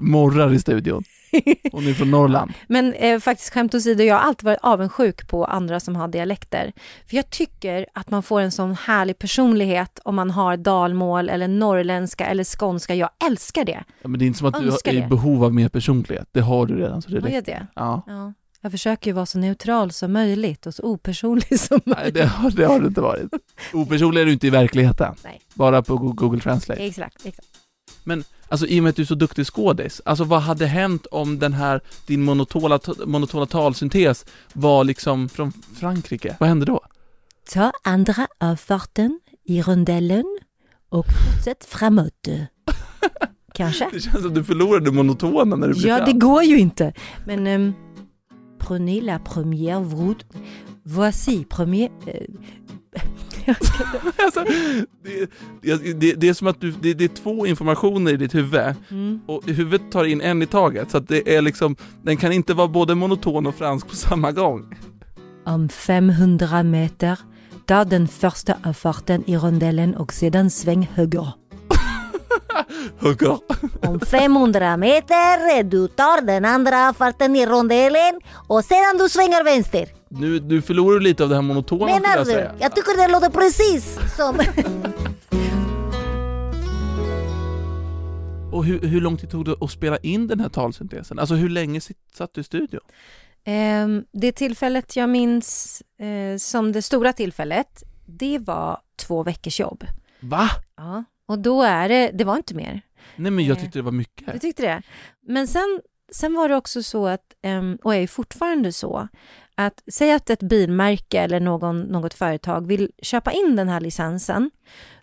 morrar 0.00 0.52
i 0.52 0.58
studion. 0.58 1.04
Hon 1.72 1.86
är 1.86 1.94
från 1.94 2.10
Norrland. 2.10 2.52
Men 2.68 2.92
eh, 2.92 3.20
faktiskt 3.20 3.52
skämt 3.52 3.74
åsido, 3.74 4.02
jag 4.04 4.14
har 4.14 4.22
alltid 4.22 4.44
varit 4.44 4.58
avundsjuk 4.62 5.28
på 5.28 5.44
andra 5.44 5.80
som 5.80 5.96
har 5.96 6.08
dialekter. 6.08 6.72
För 7.06 7.16
jag 7.16 7.30
tycker 7.30 7.86
att 7.92 8.10
man 8.10 8.22
får 8.22 8.40
en 8.40 8.50
sån 8.52 8.74
härlig 8.74 9.18
personlighet 9.18 9.98
om 10.04 10.14
man 10.14 10.30
har 10.30 10.56
dalmål 10.56 11.28
eller 11.28 11.48
norrländska 11.48 12.26
eller 12.26 12.44
skånska. 12.44 12.94
Jag 12.94 13.10
älskar 13.26 13.64
det. 13.64 13.84
Ja, 14.02 14.08
men 14.08 14.18
det 14.18 14.24
är 14.24 14.26
inte 14.26 14.38
som 14.38 14.48
att 14.48 14.60
du 14.60 14.66
Önskar 14.66 14.92
är 14.92 14.96
i 14.96 15.06
behov 15.06 15.44
av 15.44 15.54
mer 15.54 15.68
personlighet. 15.68 16.28
Det 16.32 16.40
har 16.40 16.66
du 16.66 16.76
redan. 16.76 17.02
Så 17.02 17.10
det 17.10 17.16
räcker. 17.16 17.34
jag 17.34 17.44
det? 17.44 17.66
Ja. 17.74 18.02
Ja. 18.06 18.32
Jag 18.60 18.72
försöker 18.72 19.10
ju 19.10 19.14
vara 19.14 19.26
så 19.26 19.38
neutral 19.38 19.90
som 19.90 20.12
möjligt 20.12 20.66
och 20.66 20.74
så 20.74 20.82
opersonlig 20.82 21.60
som 21.60 21.80
Nej, 21.84 21.96
möjligt. 21.96 22.14
det 22.14 22.26
har, 22.26 22.50
det 22.50 22.64
har 22.64 22.80
du 22.80 22.86
inte 22.86 23.00
varit. 23.00 23.28
Opersonlig 23.72 24.20
är 24.20 24.26
du 24.26 24.32
inte 24.32 24.46
i 24.46 24.50
verkligheten. 24.50 25.14
Nej. 25.24 25.40
Bara 25.54 25.82
på 25.82 25.96
Go- 25.96 26.12
Google 26.12 26.40
Translate. 26.40 26.82
Exakt, 26.86 27.26
exakt. 27.26 27.48
Alltså 28.48 28.66
i 28.66 28.78
och 28.80 28.82
med 28.82 28.90
att 28.90 28.96
du 28.96 29.02
är 29.02 29.06
så 29.06 29.14
duktig 29.14 29.46
skådis, 29.46 30.02
alltså 30.04 30.24
vad 30.24 30.40
hade 30.42 30.66
hänt 30.66 31.06
om 31.06 31.38
den 31.38 31.52
här, 31.52 31.80
din 32.06 32.22
monotona, 32.22 32.80
monotona 33.06 33.46
talsyntes 33.46 34.24
var 34.52 34.84
liksom 34.84 35.28
från 35.28 35.52
Frankrike? 35.80 36.36
Vad 36.40 36.48
hände 36.48 36.66
då? 36.66 36.80
Ta 37.52 37.72
andra 37.84 38.26
avfarten 38.40 39.20
i 39.44 39.62
rondellen 39.62 40.38
och 40.88 41.06
fortsätt 41.06 41.64
framåt. 41.64 42.28
Kanske. 43.54 43.88
Det 43.92 44.00
känns 44.00 44.16
som 44.16 44.26
att 44.26 44.34
du 44.34 44.44
förlorade 44.44 44.90
monotonen 44.92 45.60
när 45.60 45.68
du 45.68 45.74
blev 45.74 45.86
Ja, 45.86 45.98
det 45.98 46.04
fransk. 46.04 46.20
går 46.22 46.42
ju 46.42 46.58
inte. 46.58 46.92
Men 47.26 47.46
ehm, 47.46 47.72
Prenez 48.58 49.02
la 49.02 49.18
première 49.18 49.80
route. 49.96 50.24
Voici 50.82 51.44
premier... 51.44 51.90
eh, 52.06 52.20
alltså, 54.24 54.44
det, 55.62 55.76
det, 56.00 56.12
det, 56.12 56.28
är 56.28 56.34
som 56.34 56.46
att 56.46 56.60
du, 56.60 56.70
det, 56.70 56.94
det 56.94 57.04
är 57.04 57.08
två 57.08 57.46
informationer 57.46 58.12
i 58.12 58.16
ditt 58.16 58.34
huvud 58.34 58.74
mm, 58.90 59.20
och 59.26 59.44
huvudet 59.46 59.92
tar 59.92 60.04
in 60.04 60.20
en 60.20 60.42
i 60.42 60.46
taget 60.46 60.90
så 60.90 60.96
att 60.96 61.08
det 61.08 61.36
är 61.36 61.42
liksom, 61.42 61.76
den 62.02 62.16
kan 62.16 62.32
inte 62.32 62.54
vara 62.54 62.68
både 62.68 62.94
monoton 62.94 63.46
och 63.46 63.54
fransk 63.54 63.88
på 63.88 63.96
samma 63.96 64.32
gång. 64.32 64.74
Om 65.44 65.68
500 65.68 66.62
meter, 66.62 67.18
ta 67.66 67.84
den 67.84 68.08
första 68.08 68.54
avfarten 68.64 69.24
i 69.26 69.36
rondellen 69.36 69.96
och 69.96 70.12
sedan 70.12 70.50
sväng 70.50 70.90
höger. 70.94 71.32
Hugga. 73.00 73.38
Om 73.82 74.00
500 74.00 74.76
meter 74.76 75.62
du 75.62 75.88
tar 75.88 76.26
den 76.26 76.44
andra 76.44 76.94
farten 76.94 77.36
i 77.36 77.46
rondellen 77.46 78.20
och 78.48 78.64
sedan 78.64 78.98
du 78.98 79.08
svänger 79.08 79.44
vänster. 79.44 79.95
Nu, 80.08 80.38
du 80.38 80.62
förlorar 80.62 81.00
lite 81.00 81.22
av 81.22 81.28
det 81.28 81.34
här 81.34 81.42
monotona 81.42 81.86
Menar 81.86 82.16
jag 82.16 82.26
du? 82.26 82.50
Jag 82.60 82.74
tycker 82.76 83.06
det 83.06 83.12
låter 83.12 83.30
precis 83.30 83.98
som... 84.16 84.40
Och 88.52 88.64
hur, 88.64 88.80
hur 88.80 89.00
lång 89.00 89.16
tid 89.16 89.30
tog 89.30 89.44
det 89.44 89.54
att 89.60 89.70
spela 89.70 89.96
in 89.96 90.26
den 90.28 90.40
här 90.40 90.48
talsyntesen? 90.48 91.18
Alltså 91.18 91.34
hur 91.34 91.48
länge 91.48 91.80
satt 92.14 92.34
du 92.34 92.40
i 92.40 92.44
studion? 92.44 92.80
ehm, 93.44 94.04
det 94.12 94.32
tillfället 94.32 94.96
jag 94.96 95.08
minns 95.08 95.82
eh, 96.00 96.36
som 96.38 96.72
det 96.72 96.82
stora 96.82 97.12
tillfället, 97.12 97.82
det 98.06 98.38
var 98.38 98.80
två 98.96 99.22
veckors 99.22 99.60
jobb. 99.60 99.84
Va? 100.20 100.48
Ja. 100.76 101.04
Och 101.28 101.38
då 101.38 101.62
är 101.62 101.88
det, 101.88 102.10
det 102.14 102.24
var 102.24 102.36
inte 102.36 102.54
mer. 102.54 102.80
Nej 103.16 103.30
men 103.30 103.44
jag 103.44 103.56
Eh, 103.56 103.62
tyckte 103.62 103.78
det 103.78 103.82
var 103.82 103.92
Du 103.92 103.96
mycket. 103.98 104.40
tyckte 104.40 104.62
det? 104.62 104.82
Men 105.26 105.46
sen, 105.48 105.80
sen 106.12 106.34
var 106.34 106.48
det 106.48 106.56
också 106.56 106.82
så 106.82 107.06
att, 107.06 107.20
ehm, 107.42 107.78
och 107.84 107.94
är 107.94 107.98
ju 107.98 108.06
fortfarande 108.06 108.72
så, 108.72 109.08
att 109.54 109.82
säg 109.92 110.12
att 110.12 110.30
ett 110.30 110.42
bilmärke 110.42 111.20
eller 111.20 111.40
någon, 111.40 111.80
något 111.80 112.14
företag 112.14 112.66
vill 112.66 112.90
köpa 113.02 113.32
in 113.32 113.56
den 113.56 113.68
här 113.68 113.80
licensen, 113.80 114.50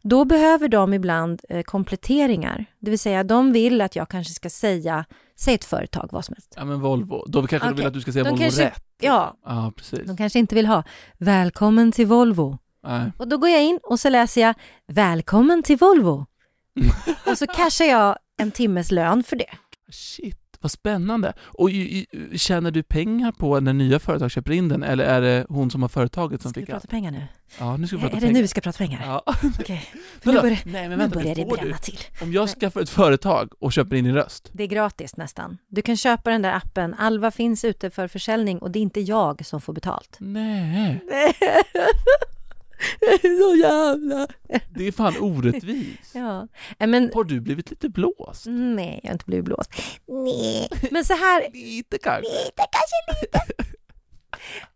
då 0.01 0.25
behöver 0.25 0.67
de 0.67 0.93
ibland 0.93 1.41
eh, 1.49 1.61
kompletteringar. 1.63 2.65
Det 2.79 2.89
vill 2.89 2.99
säga, 2.99 3.23
de 3.23 3.51
vill 3.53 3.81
att 3.81 3.95
jag 3.95 4.09
kanske 4.09 4.33
ska 4.33 4.49
säga, 4.49 5.05
säg 5.35 5.53
ett 5.55 5.65
företag, 5.65 6.09
vad 6.11 6.25
som 6.25 6.35
helst. 6.35 6.53
Ja 6.57 6.65
men 6.65 6.79
Volvo, 6.81 7.25
då 7.27 7.47
kanske 7.47 7.69
de 7.69 7.75
vill 7.75 7.85
att 7.87 7.93
du 7.93 8.01
ska 8.01 8.11
säga 8.11 8.23
De 8.23 8.29
Volvo 8.29 8.41
kanske- 8.43 8.65
rätt. 8.65 8.83
Ja, 9.01 9.37
Ja 9.45 9.71
precis. 9.77 9.99
de 10.07 10.17
kanske 10.17 10.39
inte 10.39 10.55
vill 10.55 10.65
ha 10.65 10.83
Välkommen 11.17 11.91
till 11.91 12.07
Volvo. 12.07 12.57
Nej. 12.83 13.11
Och 13.17 13.27
då 13.27 13.37
går 13.37 13.49
jag 13.49 13.63
in 13.63 13.79
och 13.83 13.99
så 13.99 14.09
läser 14.09 14.41
jag 14.41 14.55
Välkommen 14.87 15.63
till 15.63 15.77
Volvo. 15.77 16.25
och 17.31 17.37
så 17.37 17.47
cashar 17.47 17.85
jag 17.85 18.17
en 18.37 18.51
timmes 18.51 18.91
lön 18.91 19.23
för 19.23 19.35
det. 19.35 19.49
Shit, 19.91 20.37
vad 20.63 20.71
spännande. 20.71 21.33
Och 21.41 21.69
i- 21.71 22.07
i- 22.11 22.37
tjänar 22.37 22.71
du 22.71 22.83
pengar 22.83 23.31
på 23.31 23.59
när 23.59 23.73
nya 23.73 23.99
företag 23.99 24.31
köper 24.31 24.51
in 24.51 24.69
den 24.69 24.83
eller 24.83 25.03
är 25.05 25.21
det 25.21 25.45
hon 25.49 25.71
som 25.71 25.81
har 25.81 25.89
företaget 25.89 26.41
som 26.41 26.51
Ska 26.51 26.59
vi 26.59 26.65
fick 26.65 26.73
allt? 26.73 26.83
prata 26.83 26.91
pengar 26.91 27.11
nu? 27.11 27.23
Ja, 27.59 27.77
nu 27.77 27.87
ska 27.87 27.97
vi 27.97 28.03
Är 28.03 28.05
prata 28.09 28.17
är 28.17 28.19
det 28.21 28.25
pengar. 28.27 28.33
nu 28.33 28.41
vi 28.41 28.47
ska 28.47 28.61
prata 28.61 28.77
pengar? 28.77 29.01
Ja. 29.05 29.23
Okej, 29.59 29.89
nu 29.93 29.99
Vadå? 30.23 30.41
börjar, 30.41 30.59
Nej 30.65 30.73
men 30.73 30.89
nu 30.89 30.95
vänta, 30.97 31.19
börjar 31.19 31.35
det 31.35 31.45
bränna 31.45 31.77
till. 31.77 31.99
Om 32.21 32.33
jag 32.33 32.45
Nej. 32.45 32.55
skaffar 32.55 32.81
ett 32.81 32.89
företag 32.89 33.49
och 33.59 33.73
köper 33.73 33.95
in 33.95 34.03
din 34.05 34.13
röst, 34.13 34.49
Det 34.53 34.63
är 34.63 34.67
gratis 34.67 35.17
nästan. 35.17 35.57
Du 35.67 35.81
kan 35.81 35.97
köpa 35.97 36.29
den 36.29 36.41
där 36.41 36.53
appen. 36.53 36.93
Alva 36.93 37.31
finns 37.31 37.65
ute 37.65 37.89
för 37.89 38.07
försäljning 38.07 38.59
och 38.59 38.71
det 38.71 38.79
är 38.79 38.81
inte 38.81 39.01
jag 39.01 39.45
som 39.45 39.61
får 39.61 39.73
betalt. 39.73 40.15
nej, 40.19 41.01
Så 43.21 43.55
jävla... 43.55 44.27
det 44.75 44.87
är 44.87 44.91
fan 44.91 45.13
orättvist. 45.19 46.15
Ja, 46.15 46.47
men 46.87 47.11
Har 47.13 47.23
du 47.23 47.39
blivit 47.41 47.69
lite 47.69 47.89
blåst? 47.89 48.45
nej, 48.47 48.99
jag 49.03 49.09
har 49.09 49.13
inte 49.13 49.25
blivit 49.25 49.45
blåst. 49.45 49.71
Nej, 50.07 50.69
Men 50.91 51.05
så 51.05 51.13
här, 51.13 51.47
Lite 51.53 51.97
kanske? 51.97 52.21
lite 52.31 52.63
kanske 52.71 53.21
lite. 53.21 53.39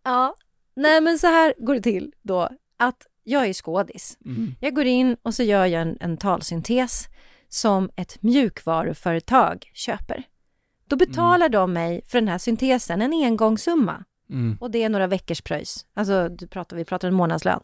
ja, 0.03 0.35
nej 0.75 1.01
men 1.01 1.19
så 1.19 1.27
här 1.27 1.53
går 1.57 1.75
det 1.75 1.81
till 1.81 2.13
då 2.21 2.49
att 2.77 3.07
jag 3.23 3.45
är 3.47 3.53
skådis. 3.53 4.17
Mm. 4.25 4.55
Jag 4.59 4.75
går 4.75 4.85
in 4.85 5.17
och 5.23 5.33
så 5.33 5.43
gör 5.43 5.65
jag 5.65 5.81
en, 5.81 5.97
en 5.99 6.17
talsyntes 6.17 7.05
som 7.49 7.89
ett 7.95 8.23
mjukvaruföretag 8.23 9.71
köper. 9.73 10.23
Då 10.87 10.95
betalar 10.95 11.49
de 11.49 11.73
mig 11.73 12.01
för 12.07 12.19
den 12.21 12.27
här 12.27 12.37
syntesen 12.37 13.01
en 13.01 13.13
engångssumma. 13.13 14.03
Mm. 14.29 14.57
Och 14.61 14.71
det 14.71 14.83
är 14.83 14.89
några 14.89 15.07
veckors 15.07 15.41
pröjs. 15.41 15.85
Alltså, 15.93 16.29
du 16.29 16.47
pratar, 16.47 16.77
vi 16.77 16.85
pratar 16.85 17.07
en 17.07 17.13
månadslön. 17.13 17.63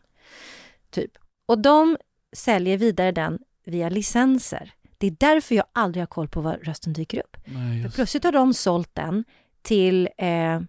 Typ. 0.89 1.11
Och 1.45 1.59
de 1.61 1.97
säljer 2.35 2.77
vidare 2.77 3.11
den 3.11 3.39
via 3.65 3.89
licenser. 3.89 4.73
Det 4.97 5.07
är 5.07 5.15
därför 5.19 5.55
jag 5.55 5.65
aldrig 5.73 6.01
har 6.01 6.07
koll 6.07 6.27
på 6.27 6.41
var 6.41 6.53
rösten 6.63 6.93
dyker 6.93 7.19
upp. 7.19 7.37
Nej, 7.45 7.83
För 7.83 7.89
plötsligt 7.89 8.23
har 8.23 8.31
de 8.31 8.53
sålt 8.53 8.89
den 8.95 9.23
till 9.61 10.09
eh, 10.17 10.61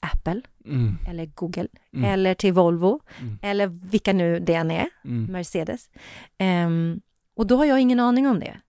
Apple 0.00 0.40
Mm. 0.64 0.98
eller 1.08 1.26
Google 1.26 1.68
Mm. 1.94 2.04
eller 2.10 2.34
till 2.34 2.52
Volvo 2.52 3.00
Mm. 3.20 3.38
eller 3.42 3.66
vilka 3.66 4.12
nu 4.12 4.40
det 4.40 4.54
än 4.54 4.70
är, 4.70 4.88
Mm. 5.04 5.32
Mercedes. 5.32 5.90
Ehm, 6.38 7.00
och 7.36 7.46
då 7.46 7.56
har 7.56 7.64
jag 7.64 7.80
ingen 7.80 8.00
aning 8.00 8.26
om 8.26 8.40
det. 8.40 8.60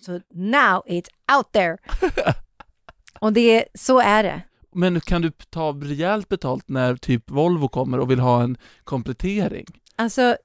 Så 0.00 0.12
now 0.30 0.82
it's 0.86 1.08
out 1.36 1.52
there. 1.52 1.76
Och 3.20 3.32
det, 3.32 3.64
så 3.74 4.00
är 4.00 4.22
det. 4.22 4.42
Men 4.72 5.00
kan 5.00 5.22
du 5.22 5.30
ta 5.30 5.72
rejält 5.72 6.28
betalt 6.28 6.68
när 6.68 6.96
typ 6.96 7.30
Volvo 7.30 7.68
kommer 7.68 8.00
och 8.00 8.10
vill 8.10 8.20
ha 8.20 8.42
en 8.42 8.56
komplettering? 8.84 9.66
Alltså, 9.96 10.36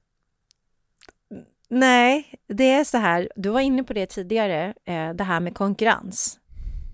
nej, 1.68 2.34
det 2.48 2.70
är 2.70 2.84
så 2.84 2.98
här, 2.98 3.28
du 3.36 3.48
var 3.48 3.60
inne 3.60 3.84
på 3.84 3.92
det 3.92 4.06
tidigare, 4.06 4.74
eh, 4.84 5.10
det 5.10 5.24
här 5.24 5.40
med 5.40 5.54
konkurrens. 5.54 6.38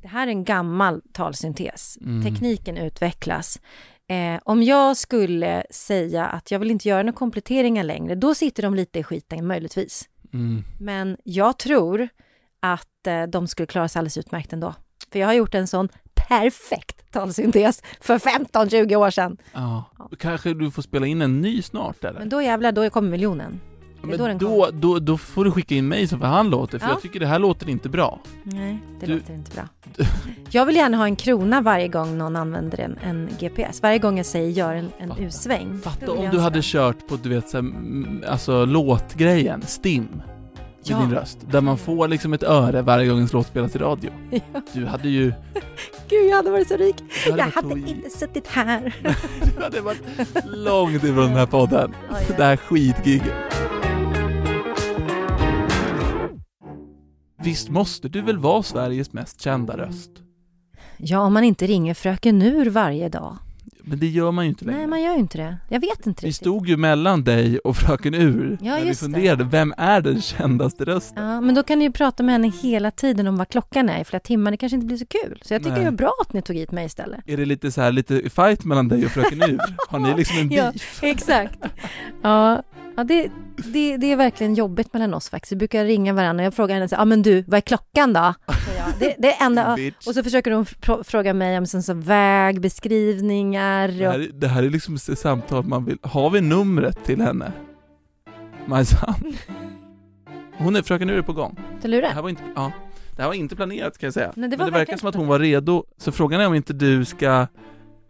Det 0.03 0.09
här 0.09 0.27
är 0.27 0.31
en 0.31 0.45
gammal 0.45 1.03
talsyntes. 1.13 1.99
Mm. 2.01 2.25
Tekniken 2.25 2.77
utvecklas. 2.77 3.61
Eh, 4.07 4.41
om 4.45 4.63
jag 4.63 4.97
skulle 4.97 5.65
säga 5.71 6.27
att 6.27 6.51
jag 6.51 6.59
vill 6.59 6.71
inte 6.71 6.89
göra 6.89 7.03
några 7.03 7.17
kompletteringar 7.17 7.85
längre, 7.85 8.15
då 8.15 8.35
sitter 8.35 8.63
de 8.63 8.75
lite 8.75 8.99
i 8.99 9.03
skiten 9.03 9.47
möjligtvis. 9.47 10.09
Mm. 10.33 10.65
Men 10.81 11.17
jag 11.25 11.59
tror 11.59 12.09
att 12.61 13.07
eh, 13.07 13.23
de 13.23 13.47
skulle 13.47 13.67
klara 13.67 13.89
sig 13.89 14.01
alldeles 14.01 14.19
utmärkt 14.19 14.53
ändå. 14.53 14.75
För 15.13 15.19
jag 15.19 15.27
har 15.27 15.35
gjort 15.35 15.55
en 15.55 15.67
sån 15.67 15.89
perfekt 16.31 17.13
talsyntes 17.13 17.83
för 18.01 18.19
15-20 18.19 18.95
år 18.97 19.11
sedan. 19.11 19.37
Ja. 19.53 19.85
Kanske 20.19 20.55
du 20.55 20.71
får 20.71 20.83
spela 20.83 21.07
in 21.07 21.23
en 21.23 21.41
ny 21.41 21.63
snart 21.63 22.05
eller? 22.05 22.19
Men 22.19 22.29
då 22.29 22.43
jävlar, 22.43 22.73
då 22.73 22.91
kommer 22.91 23.11
miljonen. 23.11 23.61
Men 24.03 24.19
då 24.19 24.29
då, 24.39 24.69
då, 24.73 24.99
då 24.99 25.19
får 25.19 25.45
du 25.45 25.51
skicka 25.53 25.75
in 25.75 25.89
mig 25.89 26.07
som 26.07 26.21
för 26.21 26.27
han 26.27 26.51
låter, 26.51 26.79
för 26.79 26.87
Ja. 26.87 26.93
jag 26.93 27.03
tycker 27.03 27.21
det 27.21 27.27
här 27.27 27.39
låter 27.39 27.69
inte 27.69 27.89
bra. 27.89 28.21
Nej, 28.43 28.79
det 29.01 29.07
Du- 29.07 29.15
låter 29.15 29.35
inte 29.35 29.51
bra. 29.51 29.65
Jag 30.51 30.67
vill 30.67 30.77
gärna 30.77 30.97
ha 30.97 31.05
en 31.05 31.17
krona 31.17 31.61
varje 31.61 31.89
gång 31.89 32.19
någon 32.19 32.37
använder 32.37 32.81
en, 32.81 32.99
en 33.03 33.29
GPS. 33.41 33.83
Varje 33.83 33.99
gång 33.99 34.17
jag 34.17 34.27
säger 34.27 34.51
gör 34.51 34.75
en, 34.75 34.91
en. 34.99 35.13
U-sväng. 35.19 35.79
Fatta 35.85 36.13
om 36.13 36.31
du 36.31 36.37
ha 36.37 36.43
hade 36.45 36.61
kört 36.63 37.09
på, 37.09 37.17
du 37.17 37.29
vet, 37.29 37.49
så 37.49 37.57
här, 37.57 37.73
alltså 38.29 38.65
låtgrejen, 38.65 39.63
STIM, 39.63 40.23
med 40.91 41.03
Ja. 41.03 41.07
din 41.07 41.15
röst, 41.15 41.39
där 41.51 41.61
man 41.61 41.79
får 41.79 42.09
liksom 42.09 42.33
ett 42.33 42.43
öre 42.43 42.83
varje 42.83 43.09
gång 43.09 43.19
en 43.21 43.29
låt 43.33 43.47
spelas 43.47 43.77
i 43.77 43.79
radio. 43.79 44.11
Ja. 44.31 44.61
Du 44.73 44.87
hade 44.87 45.09
ju... 45.09 45.33
Gud, 46.09 46.29
jag 46.31 46.37
hade 46.37 46.51
varit 46.51 46.69
så 46.69 46.77
rik. 46.77 46.97
Hade 47.25 47.39
Jag 47.39 47.47
hade 47.47 47.69
så- 47.71 47.77
inte 47.77 48.11
suttit 48.11 48.47
här. 48.47 48.95
Du 49.57 49.63
hade 49.63 49.81
varit 49.81 50.03
långt 50.45 50.95
ifrån 51.05 51.17
den 51.17 51.35
här 51.37 51.47
podden. 51.47 51.95
Oj, 52.11 52.17
oj. 52.31 52.35
Det 52.37 52.45
här 52.45 52.57
skitgiget. 52.57 53.35
Visst 57.43 57.69
måste 57.69 58.09
du 58.09 58.23
väl 58.23 58.39
vara 58.39 58.63
Sveriges 58.63 59.13
mest 59.13 59.41
kända 59.41 59.77
röst? 59.77 60.11
Ja, 60.97 61.19
om 61.21 61.33
man 61.33 61.45
inte 61.45 61.67
ringer 61.67 61.95
Fröken 61.95 62.43
Ur 62.43 62.71
varje 62.71 63.09
dag. 63.09 63.37
Men 63.91 63.99
det 63.99 64.07
gör 64.09 64.31
man 64.33 64.45
ju 64.45 64.49
inte 64.49 64.65
längre. 64.65 64.79
Nej, 64.79 64.87
man 64.87 65.03
gör 65.03 65.13
ju 65.13 65.19
inte 65.19 65.39
det. 65.39 65.57
Jag 65.69 65.81
vet 65.81 66.07
inte 66.07 66.23
Vi 66.23 66.29
riktigt. 66.29 66.35
stod 66.37 66.69
ju 66.69 66.77
mellan 66.77 67.25
dig 67.25 67.59
och 67.59 67.77
Fröken 67.77 68.15
Ur 68.15 68.59
Ja, 68.63 68.73
när 68.75 68.81
vi 68.81 68.87
just 68.89 69.01
det. 69.01 69.05
funderade, 69.05 69.45
vem 69.45 69.75
är 69.77 70.01
den 70.01 70.21
kändaste 70.21 70.85
rösten? 70.85 71.25
Ja, 71.25 71.41
men 71.41 71.55
då 71.55 71.63
kan 71.63 71.79
ni 71.79 71.85
ju 71.85 71.93
prata 71.93 72.23
med 72.23 72.33
henne 72.33 72.53
hela 72.63 72.91
tiden 72.91 73.27
om 73.27 73.37
vad 73.37 73.49
klockan 73.49 73.89
är 73.89 74.01
i 74.01 74.05
flera 74.05 74.21
timmar. 74.21 74.51
Det 74.51 74.57
kanske 74.57 74.75
inte 74.75 74.87
blir 74.87 74.97
så 74.97 75.07
kul. 75.07 75.43
Så 75.45 75.55
jag 75.55 75.61
tycker 75.63 75.73
Nej. 75.75 75.81
det 75.83 75.87
är 75.89 75.93
bra 75.93 76.13
att 76.23 76.33
ni 76.33 76.43
tog 76.43 76.57
hit 76.57 76.73
mig 76.73 76.87
istället. 76.87 77.21
Är 77.27 77.37
det 77.37 77.45
lite 77.45 77.73
så 77.73 77.81
här, 77.81 77.93
lite 77.93 78.31
fight 78.31 78.65
mellan 78.65 78.89
dig 78.89 79.05
och 79.05 79.11
Fröken 79.11 79.43
Ur? 79.43 79.61
Har 79.89 79.99
ni 79.99 80.15
liksom 80.17 80.39
en 80.39 80.51
Ja. 80.51 80.71
beef? 80.73 81.01
Exakt. 81.03 81.59
Ja, 82.23 82.63
ja 83.01 83.05
det, 83.05 83.31
det, 83.73 83.97
det 83.97 84.13
är 84.13 84.17
verkligen 84.17 84.55
jobbigt 84.55 84.93
mellan 84.93 85.15
oss 85.15 85.31
faktiskt. 85.31 85.53
Vi 85.53 85.57
brukar 85.57 85.85
ringa 85.85 86.13
varandra 86.13 86.45
jag 86.45 86.55
frågar 86.55 86.75
henne 86.75 86.89
så 86.89 86.95
ja 86.95 87.05
men 87.05 87.23
du, 87.23 87.43
vad 87.43 87.57
är 87.57 87.61
klockan 87.61 88.13
då? 88.13 88.35
säger 88.67 88.79
jag. 88.81 88.89
Det, 88.99 89.15
det 89.19 89.33
är 89.35 89.47
enda, 89.47 89.77
och 90.07 90.15
så 90.15 90.23
försöker 90.23 90.51
hon 90.51 90.65
fr- 90.65 91.03
fråga 91.03 91.35
mig 91.35 91.59
om 91.59 91.67
sen 91.67 91.83
så 91.83 91.95
vägbeskrivningar 91.95 93.89
Det 93.89 94.07
och... 94.07 94.13
här, 94.13 94.21
är- 94.21 94.33
det 94.33 94.49
här 94.49 94.63
är 94.63 94.71
liksom 94.71 94.95
ett 94.95 95.19
samtal 95.19 95.65
man 95.65 95.85
vill, 95.85 95.99
har 96.03 96.31
vi 96.31 96.41
numret 96.41 97.05
till 97.05 97.21
henne? 97.21 97.53
Majsan? 98.67 99.15
Hon 100.59 100.77
är, 100.77 100.83
Fröken 100.83 101.11
Ur 101.11 101.19
är 101.19 101.23
på 101.23 101.33
gång. 101.33 101.55
Ska 101.55 101.65
Det 101.83 101.89
lura? 101.89 102.09
här 102.09 102.23
var 102.23 102.29
inte, 102.29 102.43
ja, 102.57 102.73
det 103.17 103.23
här 103.23 103.29
var 103.29 103.35
inte 103.35 103.57
planerat 103.57 103.99
kan 103.99 104.07
jag 104.07 104.15
säga. 104.15 104.33
Nej, 104.37 104.49
det 104.49 104.57
Men 104.57 104.67
det 104.67 104.73
verkar 104.73 104.97
som 104.97 105.09
att 105.09 105.15
hon 105.15 105.27
var 105.27 105.39
redo, 105.39 105.85
så 105.97 106.13
frågan 106.13 106.41
är 106.41 106.47
om 106.47 106.55
inte 106.55 106.73
du 106.73 107.05
ska 107.05 107.47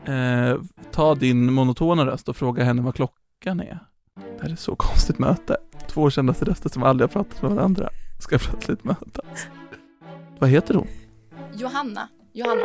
eh, 0.07 0.57
ta 0.93 1.15
din 1.15 1.53
monotona 1.53 2.07
röst 2.07 2.29
och 2.29 2.37
fråga 2.37 2.65
henne 2.65 2.83
vad 2.83 2.95
klockan 2.95 3.61
är. 3.61 3.79
Det 4.17 4.43
här 4.43 4.51
är 4.51 4.57
så 4.57 4.77
konstigt 4.77 5.19
möte. 5.19 5.57
Två 5.89 6.11
kändaste 6.11 6.45
röster 6.45 6.69
som 6.69 6.83
aldrig 6.83 7.09
har 7.09 7.13
pratat 7.13 7.43
med 7.43 7.51
varandra 7.51 7.89
ska 8.19 8.39
plötsligt 8.39 8.85
mötas. 8.85 9.47
Vad 10.39 10.51
heter 10.51 10.75
hon? 10.75 10.89
Johanna. 11.55 12.09
Johanna. 12.33 12.63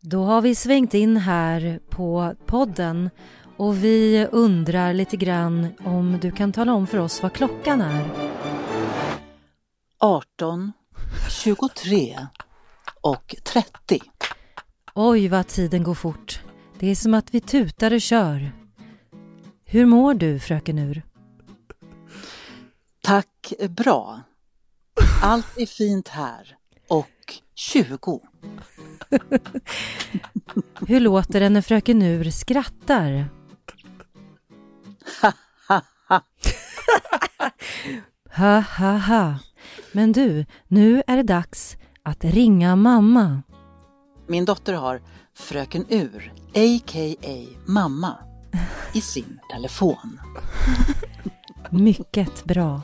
Då 0.00 0.24
har 0.24 0.42
vi 0.42 0.54
svängt 0.54 0.94
in 0.94 1.16
här 1.16 1.80
på 1.90 2.34
podden 2.46 3.10
och 3.56 3.84
vi 3.84 4.28
undrar 4.32 4.94
lite 4.94 5.16
grann 5.16 5.68
om 5.84 6.18
du 6.22 6.30
kan 6.30 6.52
tala 6.52 6.74
om 6.74 6.86
för 6.86 6.98
oss 6.98 7.22
vad 7.22 7.32
klockan 7.32 7.80
är. 7.80 8.10
18, 9.98 10.72
23 11.30 12.18
och 13.00 13.34
30. 13.44 14.00
Oj, 14.94 15.28
vad 15.28 15.46
tiden 15.46 15.82
går 15.82 15.94
fort. 15.94 16.45
Det 16.78 16.86
är 16.86 16.94
som 16.94 17.14
att 17.14 17.34
vi 17.34 17.40
tutar 17.40 17.92
och 17.92 18.00
kör. 18.00 18.52
Hur 19.64 19.86
mår 19.86 20.14
du, 20.14 20.38
fröken 20.38 20.78
Ur? 20.78 21.02
Tack, 23.02 23.52
bra. 23.68 24.20
Allt 25.22 25.58
är 25.58 25.66
fint 25.66 26.08
här. 26.08 26.56
Och 26.88 27.34
20. 27.54 28.20
Hur 30.86 31.00
låter 31.00 31.40
det 31.40 31.48
när 31.48 31.62
fröken 31.62 32.02
Ur 32.02 32.30
skrattar? 32.30 33.28
Ha, 38.36 38.60
ha, 38.60 38.96
ha. 38.96 39.38
Men 39.92 40.12
du, 40.12 40.46
nu 40.68 41.02
är 41.06 41.16
det 41.16 41.22
dags 41.22 41.76
att 42.02 42.24
ringa 42.24 42.76
mamma. 42.76 43.42
Min 44.26 44.44
dotter 44.44 44.72
har 44.72 45.02
Fröken 45.34 45.84
Ur, 45.88 46.32
a.k.a. 46.56 47.36
mamma, 47.66 48.16
i 48.92 49.00
sin 49.00 49.38
telefon. 49.52 50.20
Mycket 51.70 52.44
bra. 52.44 52.80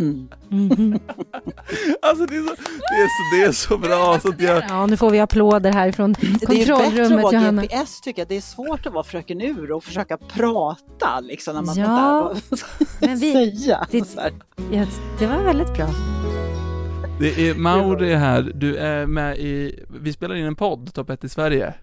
Mm. 0.00 0.28
Mhm. 0.48 0.98
Alltså 2.02 2.26
det 2.26 2.36
är 2.36 2.42
så, 2.42 2.54
det 2.90 2.96
är 3.02 3.08
så, 3.08 3.36
det 3.36 3.42
är 3.48 3.52
så 3.52 3.78
bra 3.78 4.20
så 4.20 4.28
att 4.28 4.40
jag... 4.40 4.62
Ja, 4.68 4.86
nu 4.86 4.96
får 4.96 5.10
vi 5.10 5.20
applåder 5.20 5.72
härifrån 5.72 6.12
Det 6.20 6.26
är 6.26 6.46
bättre 6.58 6.74
att 6.74 6.80
kontrollrummet, 6.82 7.22
vara 7.24 7.32
Johanna. 7.34 7.62
GPS 7.62 8.00
tycker 8.00 8.20
jag. 8.22 8.28
Det 8.28 8.36
är 8.36 8.40
svårt 8.40 8.86
att 8.86 8.92
vara 8.92 9.04
Fröken 9.04 9.40
Ur 9.40 9.72
och 9.72 9.84
försöka 9.84 10.16
prata 10.16 11.20
liksom 11.20 11.54
när 11.54 11.62
man 11.62 11.76
Ja, 11.78 12.34
men 13.00 13.18
vi- 13.18 13.32
säga. 13.32 13.86
det- 13.90 14.04
så 14.08 14.20
här. 14.20 14.32
Ja, 14.72 14.86
det 15.18 15.26
var 15.26 15.42
väldigt 15.42 15.74
bra. 15.74 15.88
Det 17.20 17.48
är 17.50 17.54
Mauri 17.54 18.14
här, 18.14 18.42
du 18.54 18.76
är 18.76 19.06
med 19.06 19.38
i, 19.38 19.84
vi 20.00 20.12
spelar 20.12 20.34
in 20.34 20.44
en 20.44 20.56
podd, 20.56 20.94
Topp 20.94 21.10
1 21.10 21.24
i 21.24 21.28
Sverige. 21.28 21.74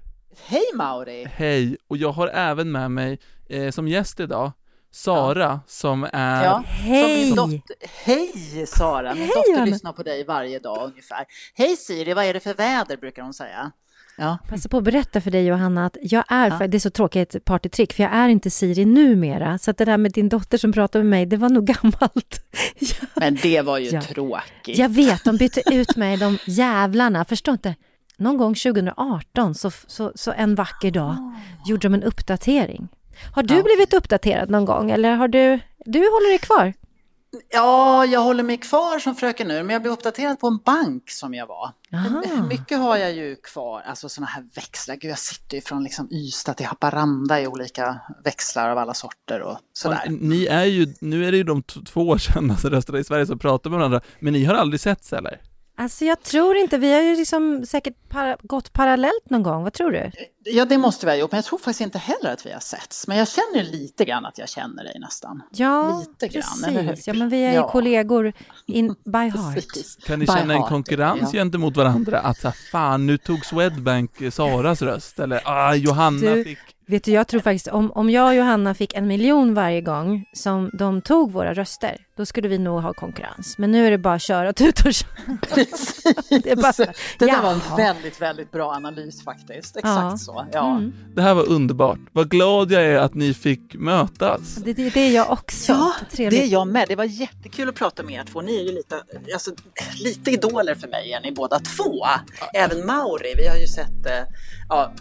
Hej 0.46 0.64
Mauri! 0.76 1.26
Hej, 1.36 1.78
och 1.88 1.98
jag 1.98 2.12
har 2.12 2.28
även 2.28 2.72
med 2.72 2.92
mig 2.92 3.20
eh, 3.50 3.72
som 3.72 3.88
gäst 3.88 4.20
idag 4.20 4.52
Sara 4.92 5.60
som 5.68 6.08
är 6.14 6.44
Ja. 6.44 6.54
Som 6.54 6.64
Hej! 6.66 7.26
min 7.26 7.36
dotter, 7.36 7.76
hej 8.06 8.32
Sara, 8.68 9.14
min 9.14 9.18
Hej, 9.24 9.28
dotter 9.36 9.52
Johanna. 9.52 9.66
lyssnar 9.66 9.94
på 9.94 10.04
dig 10.04 10.24
varje 10.26 10.60
dag 10.60 10.84
ungefär. 10.86 11.26
Hej 11.56 11.76
Siri, 11.78 12.14
vad 12.14 12.26
är 12.26 12.34
det 12.34 12.40
för 12.40 12.54
väder 12.54 12.98
brukar 12.98 13.24
hon 13.24 13.34
säga. 13.34 13.72
Ja. 14.18 14.38
Passa 14.50 14.70
på 14.70 14.78
att 14.78 14.84
berätta 14.84 15.22
för 15.22 15.32
dig 15.32 15.46
Johanna 15.46 15.86
att 15.86 15.98
jag 16.02 16.24
är, 16.28 16.50
Ja. 16.50 16.58
för, 16.58 16.68
det 16.68 16.78
är 16.78 16.80
så 16.80 16.90
tråkigt 16.90 17.46
partytrick, 17.46 17.94
för 17.94 18.04
jag 18.04 18.12
är 18.14 18.30
inte 18.30 18.50
Siri 18.52 18.86
numera. 18.86 19.58
Så 19.58 19.72
att 19.72 19.78
det 19.78 19.86
där 19.86 19.98
med 19.98 20.12
din 20.12 20.30
dotter 20.30 20.58
som 20.58 20.72
pratar 20.74 21.00
med 21.00 21.06
mig, 21.10 21.26
det 21.26 21.38
var 21.38 21.50
nog 21.50 21.66
gammalt. 21.82 22.46
jag, 22.80 23.08
Men 23.16 23.36
det 23.36 23.62
var 23.62 23.78
ju 23.78 23.90
Ja. 23.90 24.02
tråkigt. 24.02 24.78
jag 24.78 24.90
vet, 24.90 25.24
de 25.26 25.38
bytte 25.38 25.62
ut 25.74 25.96
mig, 25.96 26.18
de 26.18 26.38
jävlarna. 26.48 27.26
Förstår 27.26 27.52
inte. 27.52 27.76
Någon 28.18 28.38
gång 28.38 28.56
2018, 28.56 29.56
så, 29.56 29.72
så, 29.88 30.12
så 30.16 30.32
en 30.32 30.56
vacker 30.56 30.92
dag, 30.92 31.16
gjorde 31.66 31.88
de 31.88 31.94
en 31.94 32.04
uppdatering. 32.04 32.88
Har 33.36 33.44
du 33.44 33.56
Ja. 33.56 33.64
blivit 33.64 33.94
uppdaterad 33.94 34.50
någon 34.50 34.66
gång, 34.66 34.92
eller 34.92 35.16
har 35.16 35.28
du, 35.28 35.60
du 35.86 36.00
håller 36.00 36.30
dig 36.30 36.40
kvar? 36.40 36.74
Ja, 37.52 38.06
jag 38.06 38.20
håller 38.20 38.44
mig 38.44 38.58
kvar 38.58 39.00
som 39.00 39.16
fröken 39.16 39.48
nu, 39.48 39.64
men 39.64 39.70
jag 39.74 39.82
blev 39.82 39.94
uppdaterad 39.94 40.40
på 40.40 40.48
en 40.48 40.58
bank 40.58 41.10
som 41.10 41.34
jag 41.34 41.48
var. 41.48 41.72
Aha. 41.94 42.24
Mycket 42.50 42.78
har 42.80 42.98
jag 42.98 43.14
ju 43.14 43.36
kvar, 43.36 43.82
alltså 43.82 44.10
sådana 44.10 44.28
här 44.30 44.44
växlar. 44.56 44.96
Gud, 44.96 45.12
jag 45.12 45.20
sitter 45.20 45.56
ju 45.58 45.62
från 45.62 45.84
liksom 45.84 46.08
Ystad 46.12 46.54
till 46.54 46.66
Haparanda 46.66 47.42
i 47.42 47.48
olika 47.48 48.00
växlar 48.24 48.70
av 48.70 48.78
alla 48.78 48.94
sorter 48.94 49.42
och 49.42 49.58
sådär. 49.74 50.02
och 50.06 50.12
ni 50.12 50.46
är 50.46 50.64
ju, 50.66 50.94
nu 51.02 51.26
är 51.28 51.32
det 51.32 51.38
ju 51.38 51.44
de 51.44 51.64
två 51.64 52.18
kändaste 52.18 52.70
rösterna 52.70 53.00
i 53.00 53.04
Sverige 53.04 53.26
som 53.26 53.40
pratar 53.40 53.70
med 53.70 53.80
varandra, 53.80 54.02
men 54.20 54.34
ni 54.34 54.44
har 54.46 54.56
aldrig 54.56 54.80
setts 54.80 55.14
eller? 55.14 55.42
Alltså 55.76 56.06
jag 56.06 56.24
tror 56.24 56.56
inte, 56.58 56.78
vi 56.78 56.94
har 56.94 57.02
ju 57.02 57.16
liksom 57.16 57.66
säkert 57.66 58.10
para, 58.10 58.38
gått 58.44 58.74
parallellt 58.74 59.30
någon 59.30 59.44
gång, 59.44 59.64
vad 59.64 59.74
tror 59.74 59.92
du? 59.92 60.12
Ja, 60.44 60.66
det 60.66 60.78
måste 60.78 61.06
vi 61.06 61.12
ha 61.12 61.18
gjort, 61.18 61.32
men 61.32 61.38
jag 61.38 61.46
tror 61.46 61.58
faktiskt 61.60 61.82
inte 61.82 61.98
heller 61.98 62.34
att 62.34 62.46
vi 62.46 62.52
har 62.52 62.60
setts. 62.60 63.08
Men 63.08 63.18
jag 63.18 63.28
känner 63.28 63.64
lite 63.64 64.06
grann 64.06 64.26
att 64.26 64.38
jag 64.38 64.50
känner 64.50 64.84
dig 64.84 65.00
nästan. 65.00 65.42
Ja, 65.52 66.00
Lite 66.00 66.28
grann, 66.28 66.64
eller 66.68 66.82
hur? 66.82 66.90
precis. 66.90 67.08
Ja, 67.08 67.14
men 67.14 67.30
vi 67.30 67.44
är 67.46 67.50
ju 67.50 67.56
Ja. 67.56 67.70
kollegor 67.72 68.34
in 68.66 68.88
by 69.06 69.18
heart. 69.18 69.56
Precis. 69.56 69.96
Kan 70.06 70.20
ni 70.20 70.26
By 70.26 70.32
känna 70.34 70.54
en 70.54 70.60
heart, 70.60 70.70
konkurrens 70.70 71.22
ja. 71.22 71.40
gentemot 71.40 71.78
varandra? 71.78 72.20
Att 72.20 72.38
så 72.40 72.48
här, 72.48 72.58
fan 72.72 73.06
nu 73.08 73.18
tog 73.18 73.46
Swedbank 73.46 74.22
eh, 74.22 74.32
Saras 74.32 74.82
röst, 74.82 75.20
eller 75.20 75.42
ah, 75.46 75.74
Johanna 75.76 76.32
Du- 76.36 76.44
fick... 76.44 76.58
Vet 76.88 77.04
du, 77.04 77.12
jag 77.12 77.28
tror 77.28 77.42
faktiskt 77.42 77.68
om, 77.68 77.92
om 77.92 78.10
jag 78.10 78.28
och 78.28 78.36
Johanna 78.36 78.74
fick 78.74 78.94
en 78.94 79.08
miljon 79.08 79.54
varje 79.54 79.82
gång 79.82 80.26
som 80.34 80.70
de 80.74 81.02
tog 81.02 81.32
våra 81.32 81.54
röster, 81.54 81.98
då 82.18 82.26
skulle 82.26 82.48
vi 82.48 82.58
nog 82.58 82.82
ha 82.82 82.94
konkurrens. 82.94 83.58
Men 83.58 83.72
nu 83.72 83.88
är 83.88 83.92
det 83.92 83.98
bara 83.98 84.14
och 84.14 84.22
köra. 84.22 84.54
Precis. 84.54 86.04
Det 86.30 86.52
är 86.52 86.56
bara 86.56 86.74
det 87.20 87.26
där 87.26 87.42
var 87.42 87.52
en 87.52 87.62
väldigt, 87.78 88.22
väldigt 88.22 88.52
bra 88.52 88.72
analys 88.72 89.24
faktiskt. 89.24 89.78
Exakt 89.78 89.84
Ja. 90.12 90.18
så. 90.18 90.46
Ja. 90.52 90.78
Mm. 90.78 90.94
Det 91.16 91.22
här 91.22 91.34
var 91.34 91.50
underbart. 91.50 92.00
Vad 92.12 92.30
glad 92.30 92.72
jag 92.72 92.84
är 92.84 92.98
att 92.98 93.14
ni 93.14 93.34
fick 93.34 93.74
mötas. 93.76 94.56
Det, 94.56 94.74
det, 94.74 94.90
det 94.90 95.00
är 95.00 95.12
jag 95.12 95.32
också. 95.32 95.72
Ja, 95.72 95.94
Trevligt. 96.12 96.42
det 96.42 96.48
är 96.48 96.52
jag 96.52 96.68
med. 96.68 96.88
Det 96.88 96.96
var 96.96 97.04
jättekul 97.04 97.70
att 97.70 97.76
prata 97.76 98.04
med 98.04 98.16
er 98.16 98.24
två. 98.32 98.42
Ni 98.42 98.56
är 98.56 98.64
ju 98.64 98.72
lite, 98.72 98.96
alltså, 99.34 99.52
lite 100.04 100.32
idoler 100.32 100.76
för 100.76 100.88
mig, 100.88 101.14
är 101.14 101.22
ni 101.22 101.32
båda 101.32 101.60
två. 101.60 102.06
Även 102.54 102.86
Mauri. 102.86 103.34
Vi 103.38 103.48
har 103.48 103.56
ju 103.58 103.68
sett 103.68 104.06
eh, 104.06 104.12
ja, 104.70 104.94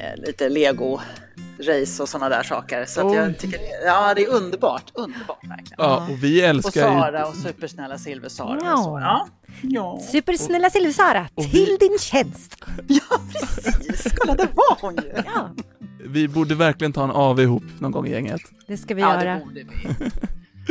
eh, 0.00 0.16
lite 0.26 0.48
Lego-race 0.48 2.02
och 2.02 2.08
sådana 2.08 2.28
där 2.28 2.42
saker. 2.42 2.84
Så 2.84 3.06
att 3.08 3.14
jag 3.16 3.38
tycker, 3.38 3.60
ja, 3.84 4.14
det 4.14 4.24
är 4.24 4.28
underbart. 4.30 4.90
Underbart 4.94 5.44
verkligen. 5.48 5.74
Ja, 5.78 6.06
och 6.10 6.24
vi 6.24 6.42
Och 6.42 6.46
älskar 6.48 6.92
ju... 6.92 7.00
Sara 7.00 7.26
och 7.26 7.34
supersnälla 7.34 7.98
Silver-Sara 7.98 8.58
Ja. 8.64 8.72
och 8.72 8.84
så. 8.84 8.98
Ja. 9.00 9.28
Ja. 9.62 10.00
Supersnälla 10.12 10.70
Silver-Sara, 10.70 11.28
Och 11.34 11.44
vi- 11.44 11.50
till 11.50 11.76
din 11.80 11.98
tjänst. 12.00 12.56
ja, 12.88 13.00
precis. 13.32 14.12
Kolla, 14.18 14.34
det 14.34 14.48
var 14.54 14.78
hon 14.80 14.94
ju. 14.96 15.12
Ja, 15.34 15.50
Vi 16.04 16.28
borde 16.28 16.54
verkligen 16.54 16.92
ta 16.92 17.04
en 17.04 17.10
AV 17.10 17.40
ihop 17.40 17.62
någon 17.78 17.92
gång 17.92 18.06
i 18.06 18.10
gänget. 18.10 18.40
det 18.66 18.76
ska 18.76 18.94
vi 18.94 19.00
Ja, 19.02 19.24
göra. 19.24 19.34
det 19.34 19.40
borde 19.44 19.60
vi. 19.60 20.10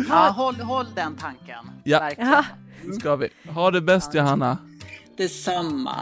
Ja, 0.10 0.30
håll, 0.36 0.56
håll 0.56 0.86
den 0.96 1.16
tanken. 1.16 1.66
Ja. 1.84 2.00
Verkligen. 2.00 2.30
Ja. 2.32 2.44
Ska 3.00 3.16
vi. 3.16 3.30
Ha 3.50 3.72
det 3.72 3.82
bäst 3.82 4.14
Johanna. 4.14 4.58
Detsamma. 5.18 5.96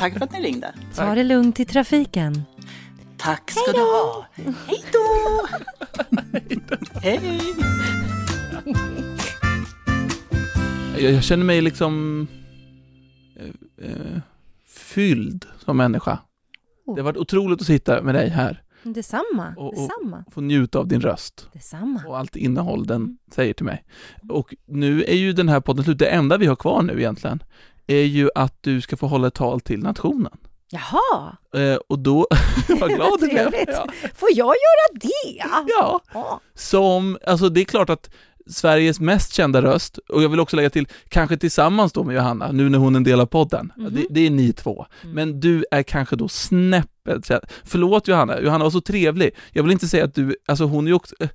Tack 0.00 0.12
för 0.12 0.20
att 0.24 0.32
ni 0.32 0.40
ringde. 0.40 0.74
Ta 0.94 1.14
det 1.14 1.22
lugnt 1.24 1.60
i 1.60 1.64
trafiken. 1.64 2.42
Tack 3.16 3.50
ska 3.50 3.72
du 3.72 3.78
ha. 3.80 4.26
Hej 4.66 4.84
då! 4.92 5.46
Hej! 7.00 7.40
Jag, 10.98 11.12
jag 11.12 11.22
känner 11.24 11.44
mig 11.44 11.60
liksom 11.60 12.26
eh, 13.36 13.86
eh, 13.90 14.20
fylld 14.66 15.46
som 15.64 15.76
människa. 15.76 16.18
Det 16.86 16.92
har 17.00 17.02
varit 17.02 17.16
otroligt 17.16 17.60
att 17.60 17.66
sitta 17.66 18.02
med 18.02 18.14
dig 18.14 18.28
här 18.28 18.62
Detsamma, 18.84 19.54
Och- 19.56 19.66
och- 19.66 19.74
detsamma, 19.88 20.24
och 20.26 20.32
få 20.32 20.40
njuta 20.40 20.78
av 20.78 20.88
din 20.88 21.00
röst 21.00 21.48
detsamma. 21.52 22.02
och 22.06 22.18
allt 22.18 22.36
innehåll 22.36 22.86
den 22.86 23.18
säger 23.32 23.54
till 23.54 23.64
mig. 23.66 23.84
Och 24.28 24.54
nu 24.66 25.02
är 25.04 25.14
ju 25.16 25.32
den 25.32 25.48
här 25.48 25.60
podden 25.60 25.84
slut. 25.84 25.98
Det 25.98 26.06
enda 26.06 26.36
vi 26.38 26.46
har 26.46 26.56
kvar 26.56 26.82
nu 26.82 26.98
egentligen 26.98 27.42
är 27.92 28.04
ju 28.06 28.30
att 28.34 28.56
du 28.60 28.80
ska 28.80 28.96
få 28.96 29.06
hålla 29.06 29.26
ett 29.26 29.34
tal 29.34 29.60
till 29.60 29.78
nationen. 29.80 30.32
Jaha, 30.70 31.36
Eh, 31.54 31.76
och 31.88 31.98
då, 31.98 32.26
vad 32.80 32.94
glad 32.94 33.20
du 33.20 33.28
blev. 33.28 33.54
Ja. 33.68 33.86
får 34.14 34.28
jag 34.32 34.46
göra 34.46 35.00
det? 35.00 35.42
ja, 35.76 36.00
Ja. 36.14 36.40
som, 36.54 37.18
alltså 37.26 37.48
det 37.48 37.60
är 37.60 37.64
klart 37.64 37.90
att 37.90 38.10
Sveriges 38.46 39.00
mest 39.00 39.32
kända 39.34 39.62
röst, 39.62 39.98
och 39.98 40.22
jag 40.22 40.28
vill 40.28 40.40
också 40.40 40.56
lägga 40.56 40.70
till, 40.70 40.88
kanske 41.08 41.36
tillsammans 41.36 41.92
då 41.92 42.04
med 42.04 42.16
Johanna, 42.16 42.52
nu 42.52 42.68
när 42.68 42.78
hon 42.78 42.94
är 42.94 42.96
en 42.96 43.04
del 43.04 43.20
av 43.20 43.26
podden, 43.26 43.72
Mhm. 43.76 43.94
det, 43.94 44.06
det 44.10 44.26
är 44.26 44.30
ni 44.30 44.52
två, 44.52 44.86
Mm. 45.02 45.14
men 45.14 45.40
du 45.40 45.64
är 45.70 45.82
kanske 45.82 46.16
då 46.16 46.28
snäppet 46.28 47.26
känd. 47.26 47.42
Förlåt 47.64 48.08
Johanna, 48.08 48.40
Johanna 48.40 48.64
var 48.64 48.70
så 48.70 48.80
trevlig, 48.80 49.30
jag 49.52 49.62
vill 49.62 49.72
inte 49.72 49.88
säga 49.88 50.04
att 50.04 50.14
du, 50.14 50.36
alltså 50.46 50.64
hon 50.64 50.84
är 50.84 50.88
ju 50.88 50.94
också, 50.94 51.14
eh, 51.20 51.28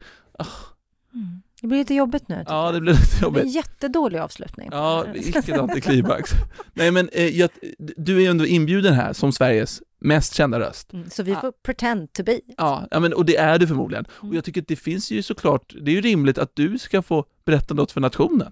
Mm. 1.13 1.41
Det 1.61 1.67
blir 1.67 1.77
lite 1.77 1.93
jobbigt 1.93 2.27
nu. 2.27 2.43
ja 2.47 2.71
det 2.71 2.81
blir 2.81 2.93
lite 2.93 3.05
Det 3.05 3.17
blir 3.19 3.27
en 3.27 3.47
jobbigt. 3.47 3.55
jättedålig 3.55 4.19
avslutning. 4.19 4.69
Ja, 4.71 5.05
vilket 5.13 5.49
antiklimax. 5.59 6.31
Nej 6.73 6.91
men, 6.91 7.09
eh, 7.09 7.25
jag, 7.37 7.49
du 7.79 8.15
är 8.17 8.21
ju 8.21 8.27
ändå 8.27 8.45
inbjuden 8.45 8.93
här 8.93 9.13
som 9.13 9.31
Sveriges 9.31 9.81
mest 9.99 10.33
kända 10.33 10.59
röst. 10.59 10.93
Mm, 10.93 11.09
Så 11.09 11.23
vi 11.23 11.35
får 11.35 11.51
pretend 11.51 12.13
to 12.13 12.23
be. 12.23 12.39
Ja, 12.57 12.87
ja 12.91 12.99
men, 12.99 13.13
och 13.13 13.25
det 13.25 13.35
är 13.37 13.59
du 13.59 13.67
förmodligen. 13.67 14.05
Mm. 14.19 14.29
Och 14.29 14.35
jag 14.35 14.43
tycker 14.43 14.61
att 14.61 14.67
det 14.67 14.75
finns 14.75 15.11
ju 15.11 15.21
såklart, 15.21 15.73
det 15.81 15.91
är 15.91 15.95
ju 15.95 16.01
rimligt 16.01 16.37
att 16.37 16.51
du 16.55 16.77
ska 16.77 17.01
få 17.01 17.25
berätta 17.45 17.73
något 17.73 17.91
för 17.91 18.01
nationen. 18.01 18.51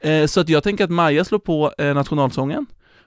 Eh, 0.00 0.26
så 0.26 0.40
att 0.40 0.48
jag 0.48 0.62
tänker 0.62 0.84
att 0.84 0.90
Maja 0.90 1.24
slår 1.24 1.38
på 1.38 1.72
eh, 1.78 1.94
nationalsången 1.94 2.66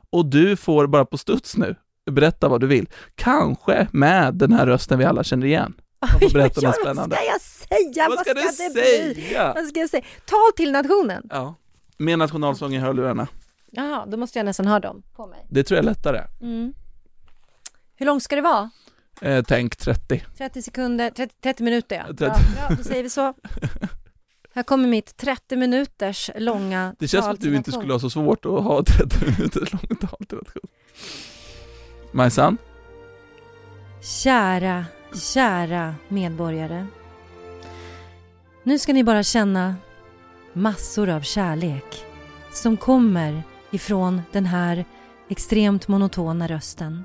och 0.09 0.25
du 0.25 0.55
får 0.55 0.87
bara 0.87 1.05
på 1.05 1.17
studs 1.17 1.57
nu 1.57 1.75
berätta 2.11 2.47
vad 2.47 2.61
du 2.61 2.67
vill. 2.67 2.89
Kanske 3.15 3.87
med 3.91 4.33
den 4.35 4.53
här 4.53 4.65
rösten 4.65 4.99
vi 4.99 5.05
alla 5.05 5.23
känner 5.23 5.47
igen. 5.47 5.73
Får 6.21 6.33
berätta 6.33 6.61
Ja, 6.61 6.67
något 6.69 6.75
Vad 6.77 6.85
spännande. 6.85 7.15
ska 7.15 7.25
jag 7.25 7.41
säga? 7.41 8.09
Vad 8.09 8.19
ska 8.19 8.33
du 8.33 8.41
det 8.41 8.73
bli? 8.73 9.23
säga? 9.23 9.53
Vad 9.53 9.65
ska 9.67 9.79
jag 9.79 9.89
säga? 9.89 10.03
Tal 10.25 10.51
till 10.55 10.71
nationen. 10.71 11.27
Ja, 11.29 11.55
med 11.97 12.19
nationalsång 12.19 12.73
i 12.75 12.77
hörlurarna. 12.79 13.27
Jaha, 13.71 14.05
då 14.05 14.17
måste 14.17 14.39
jag 14.39 14.45
nästan 14.45 14.67
ha 14.67 14.79
dem 14.79 15.03
på 15.15 15.27
mig. 15.27 15.45
Det 15.49 15.63
tror 15.63 15.75
jag 15.75 15.83
är 15.83 15.89
lättare. 15.89 16.21
Mm. 16.41 16.73
Hur 17.95 18.05
långt 18.05 18.23
ska 18.23 18.35
det 18.35 18.41
vara? 18.41 18.69
Eh, 19.21 19.43
tänk 19.47 19.75
30. 19.75 20.23
30 20.37 20.61
sekunder, 20.61 21.09
30, 21.09 21.35
30 21.41 21.63
minuter 21.63 21.95
ja. 21.95 22.03
30. 22.07 22.15
Bra, 22.17 22.35
bra, 22.67 22.77
då 22.77 22.83
säger 22.83 23.03
vi 23.03 23.09
så. 23.09 23.33
Här 24.53 24.63
kommer 24.63 24.87
mitt 24.87 25.17
30 25.17 25.55
minuters 25.55 26.31
långa 26.35 26.95
Det 26.99 27.07
känns 27.07 27.25
som 27.25 27.29
tal 27.29 27.33
att 27.35 27.41
du 27.41 27.55
inte 27.55 27.71
skulle 27.71 27.93
ha 27.93 27.99
så 27.99 28.09
svårt 28.09 28.45
att 28.45 28.63
ha 28.63 28.83
30 28.83 29.25
minuter 29.25 29.69
långt 29.71 30.01
tal 30.01 30.25
till 30.27 30.37
nation. 30.37 30.61
Majsan? 32.11 32.57
Kära, 34.23 34.85
kära 35.15 35.95
medborgare. 36.07 36.87
Nu 38.63 38.79
ska 38.79 38.93
ni 38.93 39.03
bara 39.03 39.23
känna 39.23 39.75
massor 40.53 41.09
av 41.09 41.21
kärlek 41.21 42.05
som 42.53 42.77
kommer 42.77 43.43
ifrån 43.71 44.21
den 44.31 44.45
här 44.45 44.85
extremt 45.29 45.87
monotona 45.87 46.47
rösten. 46.47 47.03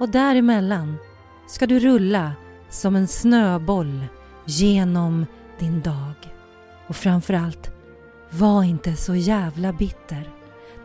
Och 0.00 0.08
däremellan 0.08 0.96
ska 1.48 1.66
du 1.66 1.78
rulla 1.78 2.32
som 2.68 2.96
en 2.96 3.08
snöboll 3.08 4.06
genom 4.44 5.26
din 5.58 5.80
dag. 5.80 6.14
Och 6.86 6.96
framförallt, 6.96 7.70
var 8.30 8.62
inte 8.62 8.96
så 8.96 9.14
jävla 9.14 9.72
bitter. 9.72 10.30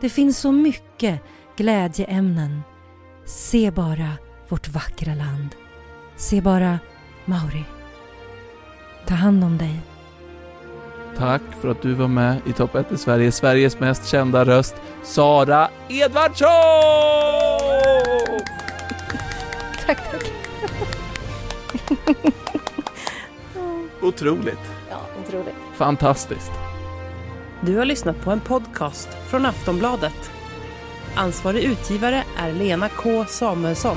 Det 0.00 0.08
finns 0.08 0.38
så 0.38 0.52
mycket 0.52 1.20
glädjeämnen. 1.56 2.62
Se 3.24 3.70
bara 3.70 4.10
vårt 4.48 4.68
vackra 4.68 5.14
land. 5.14 5.48
Se 6.20 6.40
bara 6.40 6.78
Mauri. 7.24 7.64
Ta 9.06 9.14
hand 9.14 9.44
om 9.44 9.58
dig. 9.58 9.80
Tack 11.16 11.42
för 11.60 11.68
att 11.68 11.82
du 11.82 11.94
var 11.94 12.08
med 12.08 12.36
i 12.46 12.52
Topp 12.52 12.74
1 12.74 12.92
i 12.92 12.96
Sverige. 12.98 13.32
Sveriges 13.32 13.80
mest 13.80 14.08
kända 14.08 14.44
röst, 14.44 14.74
Sara 15.02 15.68
Edvardsson! 15.88 16.50
Tack, 19.86 19.98
tack. 20.10 20.32
Otroligt. 24.02 24.70
Ja, 24.90 25.00
otroligt. 25.26 25.54
Fantastiskt. 25.76 26.52
Du 27.60 27.76
har 27.76 27.84
lyssnat 27.84 28.20
på 28.24 28.30
en 28.30 28.40
podcast 28.40 29.08
från 29.26 29.46
Aftonbladet. 29.46 30.30
Ansvarig 31.14 31.64
utgivare 31.64 32.24
är 32.38 32.52
Lena 32.52 32.88
K 32.88 33.24
Samuelsson. 33.28 33.96